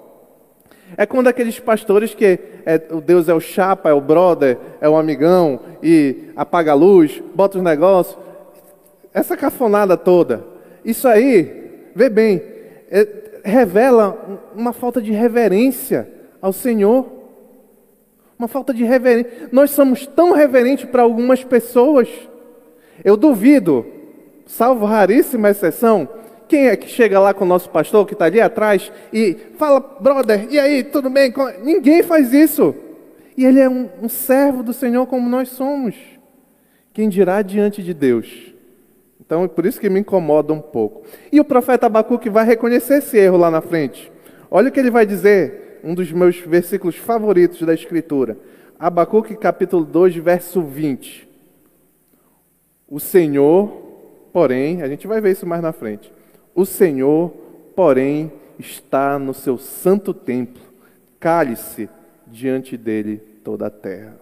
É 0.98 1.06
quando 1.06 1.28
aqueles 1.28 1.60
pastores 1.60 2.14
que 2.14 2.40
é, 2.66 2.82
o 2.92 3.02
Deus 3.02 3.28
é 3.28 3.34
o 3.34 3.40
chapa, 3.40 3.90
é 3.90 3.94
o 3.94 4.02
brother, 4.02 4.58
é 4.80 4.88
o 4.88 4.96
amigão 4.96 5.60
e 5.82 6.30
apaga 6.36 6.72
a 6.72 6.76
luz, 6.76 7.22
bota 7.34 7.58
os 7.58 7.64
negócios. 7.64 8.18
Essa 9.14 9.38
cafonada 9.38 9.98
toda. 9.98 10.44
Isso 10.84 11.08
aí, 11.08 11.90
vê 11.96 12.10
bem, 12.10 12.42
é, 12.90 13.08
revela 13.44 14.18
uma 14.56 14.74
falta 14.74 15.02
de 15.02 15.12
reverência 15.12 16.08
ao 16.42 16.54
Senhor. 16.54 17.06
Uma 18.38 18.48
falta 18.48 18.74
de 18.74 18.84
reverência. 18.84 19.50
Nós 19.52 19.72
somos 19.72 20.06
tão 20.06 20.34
reverentes 20.34 20.86
para 20.86 21.04
algumas 21.04 21.44
pessoas. 21.44 22.10
Eu 23.04 23.16
duvido, 23.16 23.86
salvo 24.46 24.86
raríssima 24.86 25.50
exceção, 25.50 26.08
quem 26.48 26.68
é 26.68 26.76
que 26.76 26.88
chega 26.88 27.20
lá 27.20 27.34
com 27.34 27.44
o 27.44 27.48
nosso 27.48 27.70
pastor 27.70 28.06
que 28.06 28.14
está 28.14 28.26
ali 28.26 28.40
atrás 28.40 28.92
e 29.12 29.38
fala, 29.58 29.80
brother, 29.80 30.48
e 30.50 30.60
aí, 30.60 30.84
tudo 30.84 31.10
bem? 31.10 31.34
Ninguém 31.64 32.04
faz 32.04 32.34
isso. 32.34 32.76
E 33.36 33.46
ele 33.46 33.60
é 33.60 33.70
um, 33.70 33.90
um 34.02 34.10
servo 34.10 34.64
do 34.64 34.74
Senhor 34.74 35.06
como 35.08 35.30
nós 35.30 35.50
somos. 35.50 35.96
Quem 36.94 37.10
dirá 37.10 37.42
diante 37.42 37.82
de 37.82 37.94
Deus? 37.94 38.54
Então, 39.20 39.44
é 39.44 39.48
por 39.48 39.66
isso 39.66 39.80
que 39.80 39.90
me 39.90 40.00
incomoda 40.00 40.54
um 40.54 40.60
pouco. 40.60 41.04
E 41.32 41.40
o 41.40 41.46
profeta 41.46 41.88
Abacuque 41.88 42.30
vai 42.30 42.46
reconhecer 42.46 43.00
esse 43.00 43.18
erro 43.18 43.38
lá 43.38 43.50
na 43.50 43.62
frente. 43.62 44.12
Olha 44.52 44.70
o 44.70 44.72
que 44.72 44.80
ele 44.80 44.92
vai 44.92 45.06
dizer, 45.06 45.80
um 45.84 45.96
dos 45.96 46.12
meus 46.12 46.38
versículos 46.38 46.96
favoritos 46.96 47.62
da 47.62 47.74
Escritura. 47.74 48.38
Abacuque 48.78 49.36
capítulo 49.36 49.84
2, 49.84 50.18
verso 50.18 50.62
20. 50.62 51.28
O 52.88 53.00
Senhor, 53.00 53.70
porém, 54.32 54.84
a 54.84 54.88
gente 54.88 55.08
vai 55.08 55.20
ver 55.20 55.32
isso 55.32 55.48
mais 55.48 55.64
na 55.64 55.72
frente. 55.72 56.14
O 56.56 56.66
Senhor, 56.66 57.32
porém, 57.76 58.32
está 58.60 59.18
no 59.18 59.34
seu 59.34 59.58
santo 59.58 60.14
templo, 60.14 60.62
cale-se 61.20 61.90
diante 62.28 62.78
dele 62.78 63.18
toda 63.44 63.68
a 63.68 63.70
terra. 63.70 64.16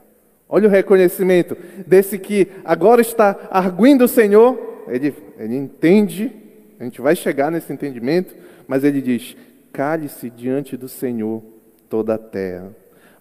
Olha 0.48 0.68
o 0.68 0.72
reconhecimento 0.72 1.56
desse 1.86 2.18
que 2.18 2.48
agora 2.64 3.02
está 3.02 3.38
arguindo 3.50 4.04
o 4.04 4.08
Senhor, 4.08 4.84
ele, 4.88 5.14
ele 5.38 5.56
entende, 5.56 6.32
a 6.80 6.84
gente 6.84 7.00
vai 7.00 7.16
chegar 7.16 7.52
nesse 7.52 7.72
entendimento, 7.72 8.36
mas 8.68 8.84
ele 8.84 9.02
diz: 9.02 9.36
cale-se 9.72 10.30
diante 10.30 10.76
do 10.76 10.88
Senhor 10.88 11.42
toda 11.90 12.16
a 12.16 12.18
terra. 12.18 12.76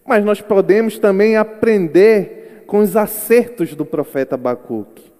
Mas 0.05 0.25
nós 0.25 0.41
podemos 0.41 0.99
também 0.99 1.37
aprender 1.37 2.65
com 2.67 2.79
os 2.79 2.97
acertos 2.97 3.75
do 3.75 3.85
profeta 3.85 4.35
Abacuque. 4.35 5.11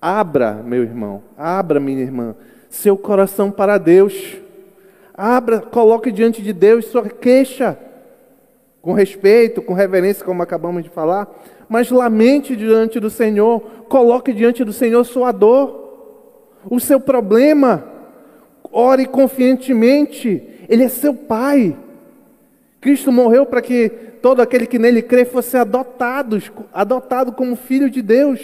Abra, 0.00 0.54
meu 0.54 0.82
irmão, 0.82 1.22
abra, 1.36 1.78
minha 1.78 2.02
irmã, 2.02 2.34
seu 2.72 2.96
coração 2.96 3.50
para 3.50 3.76
Deus. 3.76 4.38
Abra, 5.14 5.60
coloque 5.60 6.10
diante 6.10 6.42
de 6.42 6.54
Deus 6.54 6.86
sua 6.86 7.08
queixa, 7.08 7.78
com 8.80 8.94
respeito, 8.94 9.60
com 9.60 9.74
reverência, 9.74 10.24
como 10.24 10.42
acabamos 10.42 10.82
de 10.82 10.88
falar, 10.88 11.30
mas 11.68 11.90
lamente 11.90 12.56
diante 12.56 12.98
do 12.98 13.10
Senhor, 13.10 13.60
coloque 13.88 14.32
diante 14.32 14.64
do 14.64 14.72
Senhor 14.72 15.04
sua 15.04 15.30
dor, 15.30 15.80
o 16.68 16.80
seu 16.80 16.98
problema, 16.98 17.84
ore 18.72 19.06
confiantemente, 19.06 20.42
Ele 20.68 20.84
é 20.84 20.88
seu 20.88 21.14
Pai. 21.14 21.76
Cristo 22.80 23.12
morreu 23.12 23.44
para 23.44 23.60
que 23.60 23.90
todo 24.22 24.40
aquele 24.40 24.66
que 24.66 24.78
nele 24.78 25.02
crê 25.02 25.24
fosse 25.24 25.56
adotado, 25.58 26.42
adotado 26.72 27.32
como 27.32 27.54
filho 27.54 27.90
de 27.90 28.00
Deus. 28.00 28.40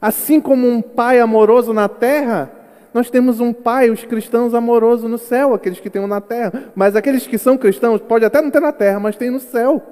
Assim 0.00 0.40
como 0.40 0.66
um 0.66 0.80
pai 0.80 1.18
amoroso 1.18 1.72
na 1.72 1.88
terra, 1.88 2.63
nós 2.94 3.10
temos 3.10 3.40
um 3.40 3.52
pai, 3.52 3.90
os 3.90 4.04
cristãos, 4.04 4.54
amoroso 4.54 5.08
no 5.08 5.18
céu, 5.18 5.52
aqueles 5.52 5.80
que 5.80 5.90
têm 5.90 6.06
na 6.06 6.20
terra. 6.20 6.70
Mas 6.76 6.94
aqueles 6.94 7.26
que 7.26 7.36
são 7.36 7.58
cristãos, 7.58 8.00
pode 8.00 8.24
até 8.24 8.40
não 8.40 8.52
ter 8.52 8.60
na 8.60 8.70
terra, 8.70 9.00
mas 9.00 9.16
tem 9.16 9.30
no 9.30 9.40
céu. 9.40 9.82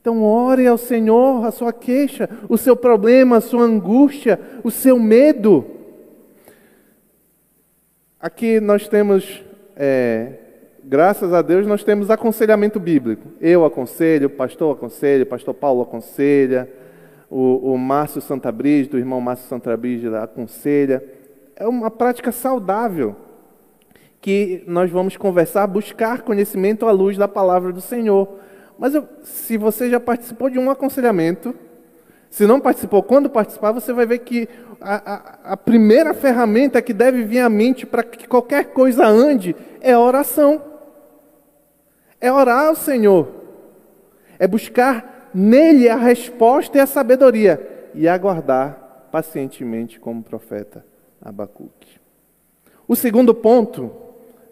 Então, 0.00 0.22
ore 0.22 0.66
ao 0.66 0.78
Senhor 0.78 1.44
a 1.44 1.50
sua 1.50 1.70
queixa, 1.70 2.26
o 2.48 2.56
seu 2.56 2.74
problema, 2.74 3.36
a 3.36 3.40
sua 3.42 3.64
angústia, 3.64 4.40
o 4.64 4.70
seu 4.70 4.98
medo. 4.98 5.66
Aqui 8.18 8.60
nós 8.60 8.88
temos, 8.88 9.44
é, 9.76 10.32
graças 10.82 11.34
a 11.34 11.42
Deus, 11.42 11.66
nós 11.66 11.84
temos 11.84 12.10
aconselhamento 12.10 12.80
bíblico. 12.80 13.28
Eu 13.42 13.66
aconselho, 13.66 14.28
o 14.28 14.30
pastor 14.30 14.74
aconselha, 14.74 15.24
o 15.24 15.26
pastor 15.26 15.52
Paulo 15.52 15.82
aconselha, 15.82 16.66
o, 17.30 17.74
o 17.74 17.76
Márcio 17.76 18.22
Santabrígida, 18.22 18.96
o 18.96 18.98
irmão 18.98 19.20
Márcio 19.20 19.46
Santabrígida 19.50 20.22
aconselha. 20.22 21.17
É 21.60 21.66
uma 21.66 21.90
prática 21.90 22.30
saudável 22.30 23.16
que 24.20 24.62
nós 24.64 24.88
vamos 24.92 25.16
conversar, 25.16 25.66
buscar 25.66 26.22
conhecimento 26.22 26.86
à 26.86 26.92
luz 26.92 27.16
da 27.16 27.26
palavra 27.26 27.72
do 27.72 27.80
Senhor. 27.80 28.28
Mas 28.78 28.94
eu, 28.94 29.08
se 29.24 29.56
você 29.56 29.90
já 29.90 29.98
participou 29.98 30.48
de 30.48 30.56
um 30.56 30.70
aconselhamento, 30.70 31.52
se 32.30 32.46
não 32.46 32.60
participou, 32.60 33.02
quando 33.02 33.28
participar, 33.28 33.72
você 33.72 33.92
vai 33.92 34.06
ver 34.06 34.20
que 34.20 34.48
a, 34.80 35.14
a, 35.14 35.52
a 35.54 35.56
primeira 35.56 36.14
ferramenta 36.14 36.80
que 36.80 36.92
deve 36.92 37.24
vir 37.24 37.40
à 37.40 37.48
mente 37.48 37.84
para 37.84 38.04
que 38.04 38.28
qualquer 38.28 38.66
coisa 38.66 39.04
ande 39.04 39.56
é 39.80 39.94
a 39.94 40.00
oração. 40.00 40.62
É 42.20 42.32
orar 42.32 42.68
ao 42.68 42.76
Senhor. 42.76 43.26
É 44.38 44.46
buscar 44.46 45.28
nele 45.34 45.88
a 45.88 45.96
resposta 45.96 46.78
e 46.78 46.80
a 46.80 46.86
sabedoria. 46.86 47.90
E 47.94 48.06
aguardar 48.06 49.08
pacientemente 49.10 49.98
como 49.98 50.22
profeta 50.22 50.86
Abacuque. 51.20 51.98
O 52.86 52.96
segundo 52.96 53.34
ponto, 53.34 53.90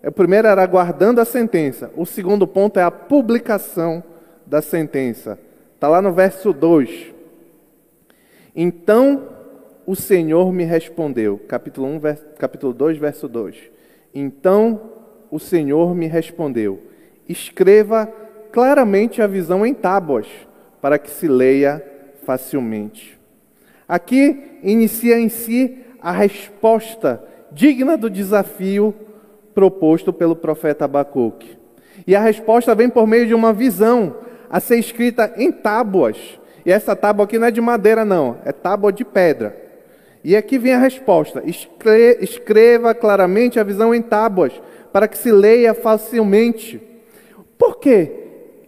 é, 0.02 0.08
o 0.08 0.12
primeiro 0.12 0.46
era 0.46 0.62
aguardando 0.62 1.20
a 1.20 1.24
sentença. 1.24 1.90
O 1.96 2.04
segundo 2.04 2.46
ponto 2.46 2.78
é 2.78 2.82
a 2.82 2.90
publicação 2.90 4.04
da 4.46 4.60
sentença. 4.60 5.38
Está 5.74 5.88
lá 5.88 6.02
no 6.02 6.12
verso 6.12 6.52
2. 6.52 7.14
Então 8.54 9.28
o 9.86 9.94
Senhor 9.94 10.52
me 10.52 10.64
respondeu. 10.64 11.38
Capítulo, 11.48 11.86
1, 11.86 11.98
vers... 11.98 12.24
capítulo 12.38 12.72
2, 12.72 12.98
verso 12.98 13.28
2. 13.28 13.56
Então 14.14 14.80
o 15.30 15.38
Senhor 15.38 15.94
me 15.94 16.06
respondeu: 16.06 16.82
Escreva 17.28 18.06
claramente 18.52 19.22
a 19.22 19.26
visão 19.26 19.64
em 19.64 19.74
tábuas, 19.74 20.26
para 20.80 20.98
que 20.98 21.10
se 21.10 21.28
leia 21.28 21.84
facilmente. 22.24 23.18
Aqui 23.88 24.58
inicia 24.62 25.18
em 25.18 25.28
si 25.28 25.85
a 26.00 26.12
resposta 26.12 27.22
digna 27.52 27.96
do 27.96 28.10
desafio 28.10 28.94
proposto 29.54 30.12
pelo 30.12 30.36
profeta 30.36 30.84
Abacuque. 30.84 31.56
E 32.06 32.14
a 32.14 32.20
resposta 32.20 32.74
vem 32.74 32.90
por 32.90 33.06
meio 33.06 33.26
de 33.26 33.34
uma 33.34 33.52
visão 33.52 34.16
a 34.50 34.60
ser 34.60 34.78
escrita 34.78 35.32
em 35.36 35.50
tábuas. 35.50 36.38
E 36.64 36.70
essa 36.70 36.94
tábua 36.94 37.24
aqui 37.24 37.38
não 37.38 37.46
é 37.46 37.50
de 37.50 37.60
madeira, 37.60 38.04
não, 38.04 38.38
é 38.44 38.52
tábua 38.52 38.92
de 38.92 39.04
pedra. 39.04 39.56
E 40.22 40.36
aqui 40.36 40.58
vem 40.58 40.72
a 40.72 40.78
resposta: 40.78 41.42
escreva 42.20 42.94
claramente 42.94 43.60
a 43.60 43.64
visão 43.64 43.94
em 43.94 44.02
tábuas, 44.02 44.52
para 44.92 45.06
que 45.06 45.16
se 45.16 45.30
leia 45.30 45.72
facilmente. 45.72 46.80
Por 47.56 47.78
quê? 47.78 48.12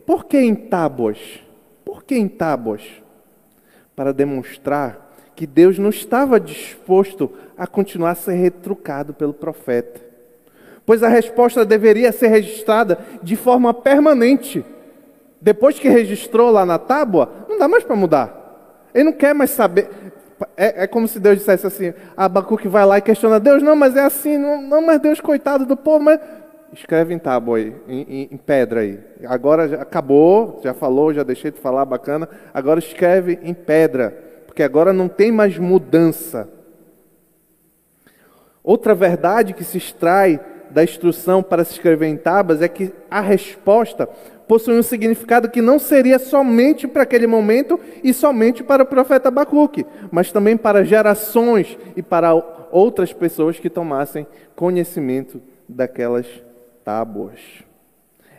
Por 0.07 0.25
que 0.25 0.39
em 0.39 0.55
tábuas? 0.55 1.19
Por 1.85 2.05
que 2.05 2.15
em 2.15 2.29
tábuas? 2.29 2.83
Para 3.95 4.13
demonstrar 4.13 5.08
que 5.39 5.47
Deus 5.47 5.79
não 5.79 5.91
estava 5.91 6.41
disposto 6.41 7.31
a 7.57 7.65
continuar 7.65 8.11
a 8.11 8.15
ser 8.17 8.33
retrucado 8.33 9.15
pelo 9.15 9.33
profeta. 9.33 10.01
Pois 10.85 11.01
a 11.01 11.09
resposta 11.09 11.65
deveria 11.65 12.11
ser 12.11 12.27
registrada 12.27 12.99
de 13.23 13.37
forma 13.37 13.73
permanente. 13.73 14.65
Depois 15.41 15.79
que 15.79 15.89
registrou 15.89 16.51
lá 16.51 16.67
na 16.67 16.77
tábua, 16.77 17.47
não 17.49 17.57
dá 17.57 17.69
mais 17.69 17.85
para 17.85 17.95
mudar. 17.95 18.89
Ele 18.93 19.05
não 19.05 19.13
quer 19.13 19.33
mais 19.33 19.51
saber. 19.51 19.89
É, 20.57 20.83
é, 20.83 20.87
como 20.89 21.07
se 21.07 21.21
Deus 21.21 21.39
dissesse 21.39 21.69
assim: 21.69 21.95
Abacuque 22.17 22.67
vai 22.67 22.85
lá 22.85 22.99
e 22.99 23.03
questiona 23.03 23.39
Deus, 23.39 23.63
não, 23.63 23.77
mas 23.77 23.95
é 23.95 24.03
assim, 24.03 24.37
não, 24.37 24.61
não 24.61 24.85
mas 24.85 24.99
Deus, 24.99 25.21
coitado 25.21 25.65
do 25.65 25.77
povo, 25.77 26.01
mas. 26.01 26.19
Escreve 26.73 27.15
em 27.15 27.19
tábua 27.19 27.59
aí, 27.59 27.73
em, 27.87 28.29
em, 28.33 28.37
pedra 28.37 28.81
aí. 28.81 28.99
Agora 29.25 29.69
já 29.69 29.83
acabou, 29.83 30.61
já 30.65 30.75
falou, 30.75 31.15
já 31.15 31.23
deixei 31.23 31.53
de 31.53 31.61
falar, 31.61 31.85
bacana. 31.85 32.29
Agora 32.53 32.81
escreve 32.81 33.39
em 33.43 33.55
pedra, 33.55 34.28
porque 34.59 34.65
agora 34.65 34.93
não 34.93 35.07
tem 35.07 35.31
mais 35.31 35.57
mudança. 35.57 36.49
Outra 38.61 38.93
verdade 38.93 39.53
que 39.53 39.63
se 39.63 39.79
extrai 39.79 40.41
da 40.69 40.83
instrução 40.83 41.45
para 41.45 41.63
se 41.63 41.75
escrever 41.75 42.09
em 42.09 42.17
tábuas 42.17 42.61
é 42.61 42.67
que 42.67 42.93
a 43.09 43.21
resposta 43.21 44.09
possui 44.49 44.77
um 44.77 44.83
significado 44.83 45.49
que 45.49 45.63
não 45.63 45.79
seria 45.79 46.19
somente 46.19 46.89
para 46.89 47.05
aquele 47.05 47.29
momento 47.29 47.79
e 48.03 48.13
somente 48.13 48.65
para 48.65 48.83
o 48.83 48.87
profeta 48.87 49.29
Abacuque, 49.29 49.87
mas 50.11 50.33
também 50.33 50.57
para 50.57 50.85
gerações 50.85 51.79
e 51.95 52.03
para 52.03 52.35
outras 52.73 53.13
pessoas 53.13 53.61
que 53.61 53.71
tomassem 53.71 54.27
conhecimento 54.57 55.41
daquelas 55.69 56.27
tábuas. 56.85 57.39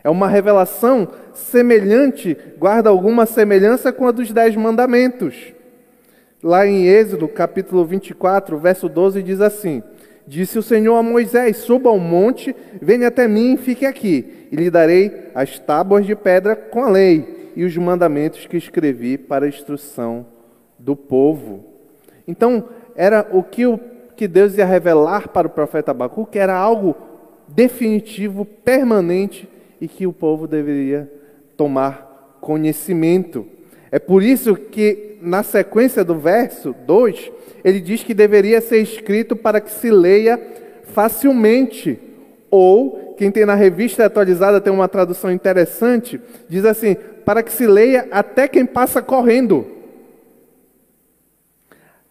É 0.04 0.10
uma 0.10 0.28
revelação 0.28 1.08
semelhante, 1.32 2.36
guarda 2.58 2.90
alguma 2.90 3.24
semelhança 3.24 3.90
com 3.90 4.06
a 4.06 4.10
dos 4.10 4.30
Dez 4.30 4.54
Mandamentos. 4.54 5.58
Lá 6.42 6.66
em 6.66 6.86
Êxodo, 6.86 7.28
capítulo 7.28 7.84
24, 7.84 8.56
verso 8.58 8.88
12, 8.88 9.22
diz 9.22 9.42
assim: 9.42 9.82
Disse 10.26 10.58
o 10.58 10.62
Senhor 10.62 10.96
a 10.96 11.02
Moisés: 11.02 11.58
Suba 11.58 11.90
ao 11.90 11.98
monte, 11.98 12.56
venha 12.80 13.08
até 13.08 13.28
mim 13.28 13.54
e 13.54 13.56
fique 13.58 13.84
aqui, 13.84 14.48
e 14.50 14.56
lhe 14.56 14.70
darei 14.70 15.12
as 15.34 15.58
tábuas 15.58 16.06
de 16.06 16.16
pedra 16.16 16.56
com 16.56 16.82
a 16.82 16.88
lei 16.88 17.52
e 17.54 17.64
os 17.64 17.76
mandamentos 17.76 18.46
que 18.46 18.56
escrevi 18.56 19.18
para 19.18 19.44
a 19.44 19.48
instrução 19.48 20.24
do 20.78 20.96
povo. 20.96 21.64
Então, 22.26 22.68
era 22.96 23.26
o 23.32 23.42
que, 23.42 23.66
o 23.66 23.78
que 24.16 24.26
Deus 24.26 24.56
ia 24.56 24.64
revelar 24.64 25.28
para 25.28 25.46
o 25.46 25.50
profeta 25.50 25.90
Abacuque, 25.90 26.38
era 26.38 26.54
algo 26.56 26.96
definitivo, 27.48 28.44
permanente 28.44 29.48
e 29.80 29.88
que 29.88 30.06
o 30.06 30.12
povo 30.12 30.46
deveria 30.46 31.10
tomar 31.56 32.38
conhecimento. 32.40 33.46
É 33.90 33.98
por 33.98 34.22
isso 34.22 34.54
que, 34.54 35.09
na 35.20 35.42
sequência 35.42 36.04
do 36.04 36.18
verso 36.18 36.74
2, 36.86 37.30
ele 37.64 37.80
diz 37.80 38.02
que 38.02 38.14
deveria 38.14 38.60
ser 38.60 38.78
escrito 38.78 39.36
para 39.36 39.60
que 39.60 39.70
se 39.70 39.90
leia 39.90 40.40
facilmente. 40.92 41.98
Ou, 42.50 43.14
quem 43.16 43.30
tem 43.30 43.44
na 43.44 43.54
revista 43.54 44.04
atualizada 44.04 44.60
tem 44.60 44.72
uma 44.72 44.88
tradução 44.88 45.30
interessante, 45.30 46.20
diz 46.48 46.64
assim: 46.64 46.96
para 47.24 47.42
que 47.42 47.52
se 47.52 47.66
leia 47.66 48.08
até 48.10 48.48
quem 48.48 48.66
passa 48.66 49.00
correndo. 49.00 49.66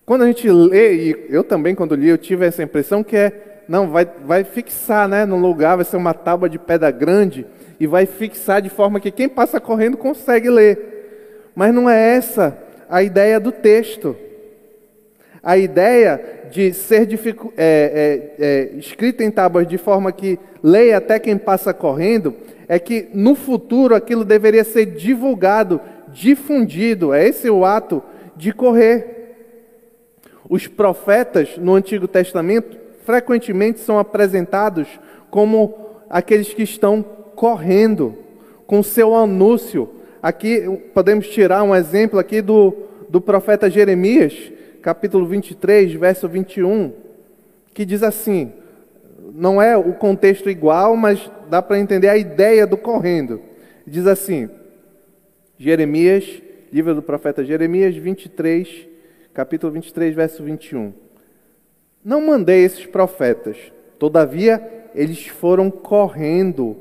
Quando 0.05 0.23
a 0.23 0.27
gente 0.27 0.49
lê, 0.49 0.95
e 0.95 1.25
eu 1.29 1.43
também 1.43 1.75
quando 1.75 1.93
li, 1.93 2.07
eu 2.07 2.17
tive 2.17 2.45
essa 2.45 2.63
impressão 2.63 3.03
que 3.03 3.15
é, 3.15 3.63
não, 3.67 3.89
vai, 3.89 4.09
vai 4.25 4.43
fixar 4.43 5.07
né, 5.07 5.25
no 5.25 5.37
lugar, 5.37 5.75
vai 5.75 5.85
ser 5.85 5.97
uma 5.97 6.13
tábua 6.13 6.49
de 6.49 6.57
pedra 6.57 6.89
grande, 6.89 7.45
e 7.79 7.85
vai 7.85 8.05
fixar 8.05 8.61
de 8.61 8.69
forma 8.69 8.99
que 8.99 9.11
quem 9.11 9.29
passa 9.29 9.59
correndo 9.59 9.97
consegue 9.97 10.49
ler. 10.49 11.51
Mas 11.53 11.73
não 11.73 11.89
é 11.89 12.15
essa 12.15 12.57
a 12.89 13.03
ideia 13.03 13.39
do 13.39 13.51
texto. 13.51 14.15
A 15.41 15.57
ideia 15.57 16.39
de 16.51 16.73
ser 16.73 17.07
é, 17.07 17.15
é, 17.57 18.33
é, 18.39 18.69
escrita 18.77 19.23
em 19.23 19.31
tábuas 19.31 19.67
de 19.67 19.77
forma 19.77 20.11
que 20.11 20.39
leia 20.61 20.97
até 20.97 21.19
quem 21.19 21.37
passa 21.37 21.73
correndo, 21.73 22.35
é 22.67 22.77
que 22.77 23.07
no 23.13 23.35
futuro 23.35 23.95
aquilo 23.95 24.25
deveria 24.25 24.63
ser 24.63 24.85
divulgado, 24.85 25.79
difundido. 26.09 27.13
É 27.13 27.27
esse 27.27 27.49
o 27.49 27.63
ato 27.63 28.03
de 28.35 28.51
correr. 28.51 29.19
Os 30.49 30.67
profetas 30.67 31.57
no 31.57 31.75
Antigo 31.75 32.07
Testamento 32.07 32.77
frequentemente 33.05 33.79
são 33.79 33.97
apresentados 33.97 34.87
como 35.29 35.75
aqueles 36.09 36.53
que 36.53 36.63
estão 36.63 37.03
correndo 37.35 38.17
com 38.67 38.83
seu 38.83 39.15
anúncio. 39.15 39.89
Aqui 40.21 40.61
podemos 40.93 41.27
tirar 41.27 41.63
um 41.63 41.75
exemplo 41.75 42.19
aqui 42.19 42.41
do, 42.41 42.75
do 43.09 43.21
profeta 43.21 43.69
Jeremias, 43.69 44.51
capítulo 44.81 45.25
23, 45.25 45.93
verso 45.93 46.27
21, 46.27 46.93
que 47.73 47.85
diz 47.85 48.03
assim: 48.03 48.51
não 49.33 49.61
é 49.61 49.77
o 49.77 49.93
contexto 49.93 50.49
igual, 50.49 50.95
mas 50.95 51.31
dá 51.49 51.61
para 51.61 51.79
entender 51.79 52.09
a 52.09 52.17
ideia 52.17 52.67
do 52.67 52.77
correndo. 52.77 53.41
Diz 53.85 54.05
assim, 54.05 54.49
Jeremias, 55.57 56.41
livro 56.71 56.93
do 56.93 57.01
profeta 57.01 57.43
Jeremias 57.43 57.95
23, 57.95 58.87
capítulo 59.33 59.71
23, 59.73 60.13
verso 60.13 60.43
21. 60.43 60.93
Não 62.03 62.25
mandei 62.25 62.63
esses 62.63 62.85
profetas, 62.85 63.57
todavia 63.97 64.61
eles 64.95 65.27
foram 65.27 65.69
correndo, 65.69 66.75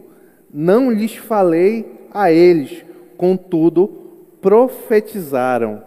não 0.52 0.90
lhes 0.90 1.14
falei 1.16 1.86
a 2.10 2.32
eles, 2.32 2.84
contudo 3.18 3.88
profetizaram. 4.40 5.82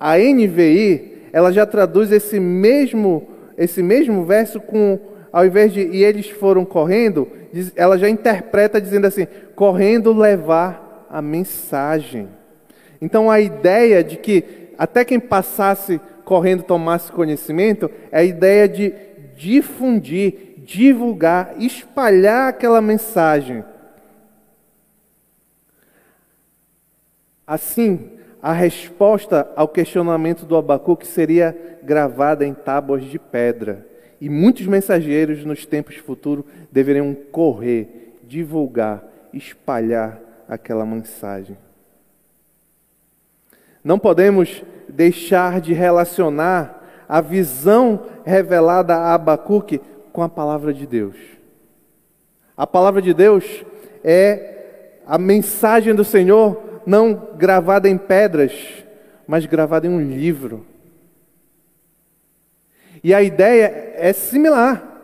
A 0.00 0.16
NVI 0.16 1.16
ela 1.32 1.52
já 1.52 1.66
traduz 1.66 2.10
esse 2.10 2.40
mesmo, 2.40 3.28
esse 3.58 3.82
mesmo 3.82 4.24
verso 4.24 4.58
com, 4.58 4.98
ao 5.30 5.44
invés 5.44 5.70
de 5.70 5.80
e 5.80 6.02
eles 6.02 6.30
foram 6.30 6.64
correndo, 6.64 7.28
ela 7.74 7.98
já 7.98 8.08
interpreta 8.08 8.80
dizendo 8.80 9.06
assim: 9.06 9.26
correndo 9.54 10.14
levar 10.14 11.06
a 11.10 11.20
mensagem. 11.20 12.28
Então 13.02 13.30
a 13.30 13.38
ideia 13.40 14.02
de 14.02 14.16
que 14.16 14.44
até 14.78 15.04
quem 15.04 15.20
passasse 15.20 16.00
correndo 16.24 16.62
tomasse 16.62 17.12
conhecimento 17.12 17.90
é 18.10 18.20
a 18.20 18.24
ideia 18.24 18.66
de 18.68 18.94
difundir, 19.36 20.54
divulgar, 20.58 21.54
espalhar 21.58 22.48
aquela 22.48 22.80
mensagem. 22.80 23.62
Assim, 27.46 28.10
a 28.42 28.52
resposta 28.52 29.50
ao 29.54 29.68
questionamento 29.68 30.44
do 30.44 30.56
Abacuque 30.56 31.06
seria 31.06 31.78
gravada 31.82 32.44
em 32.44 32.52
tábuas 32.52 33.04
de 33.04 33.18
pedra. 33.18 33.86
E 34.20 34.28
muitos 34.28 34.66
mensageiros 34.66 35.44
nos 35.44 35.64
tempos 35.64 35.96
futuros 35.96 36.44
deveriam 36.72 37.14
correr, 37.14 38.18
divulgar, 38.24 39.04
espalhar 39.32 40.18
aquela 40.48 40.84
mensagem. 40.84 41.56
Não 43.84 43.98
podemos 43.98 44.64
deixar 44.88 45.60
de 45.60 45.72
relacionar 45.72 47.04
a 47.08 47.20
visão 47.20 48.06
revelada 48.24 48.96
a 48.96 49.14
Abacuque 49.14 49.80
com 50.12 50.22
a 50.22 50.28
palavra 50.28 50.74
de 50.74 50.86
Deus. 50.86 51.14
A 52.56 52.66
palavra 52.66 53.00
de 53.00 53.14
Deus 53.14 53.64
é 54.02 54.54
a 55.06 55.18
mensagem 55.18 55.94
do 55.94 56.04
Senhor 56.04 56.65
não 56.86 57.30
gravada 57.36 57.88
em 57.88 57.98
pedras, 57.98 58.52
mas 59.26 59.44
gravada 59.44 59.86
em 59.86 59.90
um 59.90 60.00
livro. 60.00 60.64
E 63.02 63.12
a 63.12 63.22
ideia 63.22 63.92
é 63.96 64.12
similar. 64.12 64.94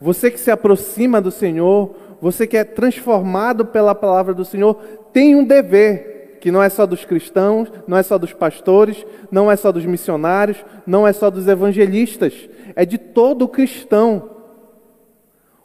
Você 0.00 0.30
que 0.30 0.38
se 0.38 0.50
aproxima 0.50 1.20
do 1.20 1.30
Senhor, 1.30 1.94
você 2.20 2.46
que 2.46 2.56
é 2.56 2.64
transformado 2.64 3.66
pela 3.66 3.94
palavra 3.94 4.32
do 4.32 4.44
Senhor, 4.44 4.74
tem 5.12 5.34
um 5.34 5.44
dever, 5.44 6.38
que 6.40 6.52
não 6.52 6.62
é 6.62 6.68
só 6.68 6.86
dos 6.86 7.04
cristãos, 7.04 7.70
não 7.86 7.96
é 7.96 8.02
só 8.02 8.16
dos 8.16 8.32
pastores, 8.32 9.04
não 9.30 9.50
é 9.50 9.56
só 9.56 9.72
dos 9.72 9.84
missionários, 9.84 10.64
não 10.86 11.06
é 11.06 11.12
só 11.12 11.30
dos 11.30 11.48
evangelistas, 11.48 12.48
é 12.76 12.84
de 12.84 12.96
todo 12.96 13.48
cristão. 13.48 14.30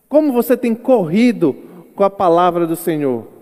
Como 0.09 0.33
você 0.33 0.57
tem 0.57 0.73
corrido 0.75 1.55
com 1.95 2.03
a 2.03 2.09
palavra 2.09 2.65
do 2.67 2.75
Senhor? 2.75 3.32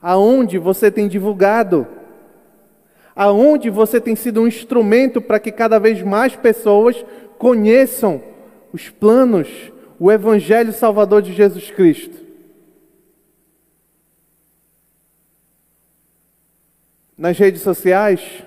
Aonde 0.00 0.58
você 0.58 0.90
tem 0.90 1.08
divulgado? 1.08 1.86
Aonde 3.14 3.68
você 3.68 4.00
tem 4.00 4.14
sido 4.14 4.40
um 4.40 4.46
instrumento 4.46 5.20
para 5.20 5.40
que 5.40 5.50
cada 5.50 5.78
vez 5.78 6.02
mais 6.02 6.36
pessoas 6.36 7.04
conheçam 7.36 8.22
os 8.72 8.88
planos, 8.90 9.48
o 9.98 10.10
Evangelho 10.10 10.72
Salvador 10.72 11.20
de 11.20 11.32
Jesus 11.32 11.70
Cristo? 11.70 12.16
Nas 17.16 17.36
redes 17.36 17.62
sociais, 17.62 18.44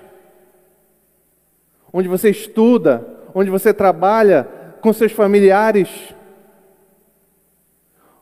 onde 1.92 2.08
você 2.08 2.30
estuda, 2.30 3.06
onde 3.34 3.50
você 3.50 3.74
trabalha 3.74 4.44
com 4.80 4.92
seus 4.92 5.12
familiares. 5.12 5.90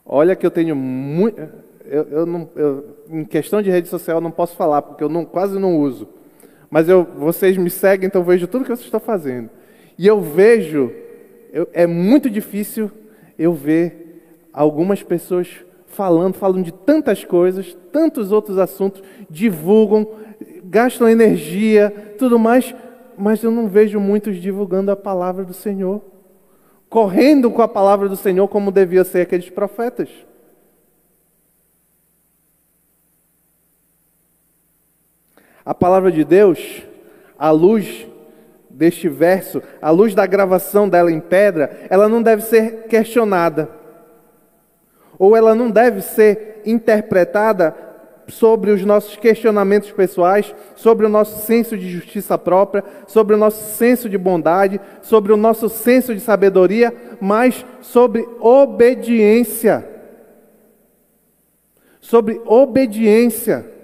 Olha 0.05 0.35
que 0.35 0.45
eu 0.45 0.51
tenho 0.51 0.75
muito 0.75 1.70
eu, 1.91 2.05
eu 2.05 2.27
não, 2.27 2.49
eu, 2.55 2.85
em 3.11 3.25
questão 3.25 3.61
de 3.61 3.69
rede 3.69 3.89
social, 3.89 4.19
eu 4.19 4.21
não 4.21 4.31
posso 4.31 4.55
falar, 4.55 4.81
porque 4.81 5.03
eu 5.03 5.09
não, 5.09 5.25
quase 5.25 5.59
não 5.59 5.77
uso. 5.77 6.09
Mas 6.71 6.89
eu, 6.89 7.03
vocês 7.03 7.57
me 7.57 7.69
seguem, 7.69 8.07
então 8.07 8.21
eu 8.21 8.25
vejo 8.25 8.47
tudo 8.47 8.63
que 8.63 8.69
vocês 8.69 8.85
estão 8.85 9.01
fazendo. 9.01 9.51
E 9.99 10.07
eu 10.07 10.21
vejo, 10.21 10.93
eu, 11.53 11.69
é 11.73 11.89
muito 11.89 12.31
difícil 12.31 12.91
eu 13.37 13.53
ver 13.53 14.23
algumas 14.53 15.03
pessoas 15.03 15.49
falando, 15.87 16.35
falam 16.35 16.63
de 16.63 16.73
tantas 16.73 17.25
coisas, 17.25 17.77
tantos 17.91 18.31
outros 18.31 18.57
assuntos, 18.57 19.03
divulgam, 19.29 20.07
gastam 20.65 21.09
energia, 21.09 22.15
tudo 22.17 22.39
mais, 22.39 22.73
mas 23.19 23.43
eu 23.43 23.51
não 23.51 23.67
vejo 23.67 23.99
muitos 23.99 24.37
divulgando 24.37 24.93
a 24.93 24.97
palavra 24.97 25.45
do 25.45 25.53
Senhor, 25.53 26.01
correndo 26.89 27.51
com 27.51 27.63
a 27.63 27.69
palavra 27.69 28.09
do 28.09 28.17
Senhor 28.17 28.47
como 28.47 28.71
devia 28.71 29.03
ser 29.03 29.23
aqueles 29.23 29.51
profetas. 29.51 30.09
A 35.65 35.75
palavra 35.75 36.11
de 36.11 36.25
Deus, 36.25 36.83
à 37.39 37.51
luz 37.51 38.07
deste 38.69 39.09
verso, 39.09 39.63
à 39.81 39.91
luz 39.91 40.15
da 40.15 40.27
gravação 40.27 40.89
dela 40.89 41.13
em 41.13 41.21
pedra, 41.21 41.87
ela 41.91 42.09
não 42.09 42.23
deve 42.23 42.43
ser 42.43 42.85
questionada. 42.89 43.69
Ou 45.19 45.37
ela 45.37 45.55
não 45.55 45.71
deve 45.71 46.01
ser 46.01 46.63
interpretada 46.65 47.75
sobre 48.31 48.71
os 48.71 48.85
nossos 48.85 49.17
questionamentos 49.17 49.91
pessoais, 49.91 50.55
sobre 50.77 51.05
o 51.05 51.09
nosso 51.09 51.45
senso 51.45 51.77
de 51.77 51.91
justiça 51.91 52.39
própria, 52.39 52.85
sobre 53.07 53.35
o 53.35 53.39
nosso 53.39 53.77
senso 53.77 54.09
de 54.09 54.17
bondade, 54.17 54.81
sobre 55.03 55.33
o 55.33 55.37
nosso 55.37 55.69
senso 55.69 56.15
de 56.15 56.21
sabedoria, 56.21 56.95
mas 57.21 57.65
sobre 57.81 58.27
obediência. 58.41 59.87
Sobre 62.01 62.41
obediência. 62.47 63.80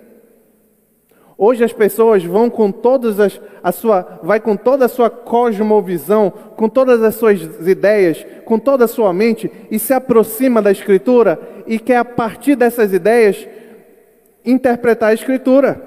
Hoje 1.39 1.63
as 1.63 1.73
pessoas 1.73 2.25
vão 2.25 2.49
com 2.49 2.73
todas 2.73 3.21
as, 3.21 3.39
a 3.63 3.71
sua, 3.71 4.21
vai 4.23 4.41
com 4.41 4.57
toda 4.57 4.87
a 4.87 4.89
sua 4.89 5.11
cosmovisão, 5.11 6.31
com 6.31 6.67
todas 6.67 7.03
as 7.03 7.15
suas 7.15 7.43
ideias, 7.69 8.25
com 8.47 8.59
toda 8.59 8.87
a 8.87 8.89
sua 8.89 9.13
mente 9.13 9.51
e 9.71 9.79
se 9.79 9.93
aproxima 9.93 10.63
da 10.63 10.73
Escritura 10.73 11.39
e 11.67 11.79
quer 11.79 11.99
a 11.99 12.05
partir 12.05 12.57
dessas 12.57 12.91
ideias 12.95 13.47
interpretar 14.47 15.11
a 15.11 15.15
Escritura, 15.15 15.83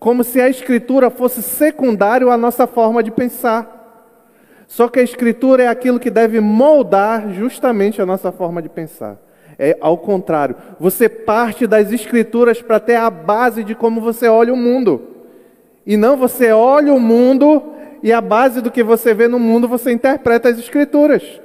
como 0.00 0.24
se 0.24 0.40
a 0.40 0.48
Escritura 0.48 1.08
fosse 1.08 1.40
secundário 1.40 2.28
à 2.28 2.36
nossa 2.36 2.66
forma 2.66 3.00
de 3.00 3.12
pensar. 3.12 3.76
Só 4.66 4.88
que 4.88 4.98
a 4.98 5.04
Escritura 5.04 5.62
é 5.62 5.68
aquilo 5.68 6.00
que 6.00 6.10
deve 6.10 6.40
moldar 6.40 7.32
justamente 7.32 8.02
a 8.02 8.06
nossa 8.06 8.32
forma 8.32 8.60
de 8.60 8.68
pensar. 8.68 9.27
É 9.58 9.76
ao 9.80 9.98
contrário. 9.98 10.54
Você 10.78 11.08
parte 11.08 11.66
das 11.66 11.90
Escrituras 11.92 12.62
para 12.62 12.78
ter 12.78 12.94
a 12.94 13.10
base 13.10 13.64
de 13.64 13.74
como 13.74 14.00
você 14.00 14.28
olha 14.28 14.54
o 14.54 14.56
mundo. 14.56 15.02
E 15.84 15.96
não 15.96 16.16
você 16.16 16.52
olha 16.52 16.94
o 16.94 17.00
mundo 17.00 17.74
e 18.02 18.12
a 18.12 18.20
base 18.20 18.60
do 18.60 18.70
que 18.70 18.84
você 18.84 19.12
vê 19.12 19.26
no 19.26 19.38
mundo 19.38 19.66
você 19.66 19.90
interpreta 19.90 20.48
as 20.48 20.58
Escrituras. 20.58 21.40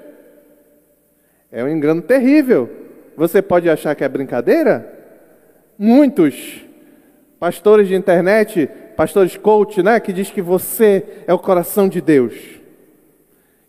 É 1.52 1.64
um 1.64 1.70
engano 1.70 2.02
terrível. 2.02 2.70
Você 3.18 3.42
pode 3.42 3.70
achar 3.70 3.96
que 3.96 4.04
é 4.04 4.10
brincadeira? 4.10 4.92
Muitos 5.78 6.62
pastores 7.40 7.88
de 7.88 7.96
internet, 7.96 8.70
pastores 8.96 9.36
coach, 9.36 9.84
né, 9.84 10.00
que 10.00 10.14
diz 10.14 10.32
que 10.32 10.42
você 10.42 11.04
é 11.28 11.34
o 11.34 11.40
coração 11.40 11.90
de 11.90 12.00
Deus. 12.00 12.36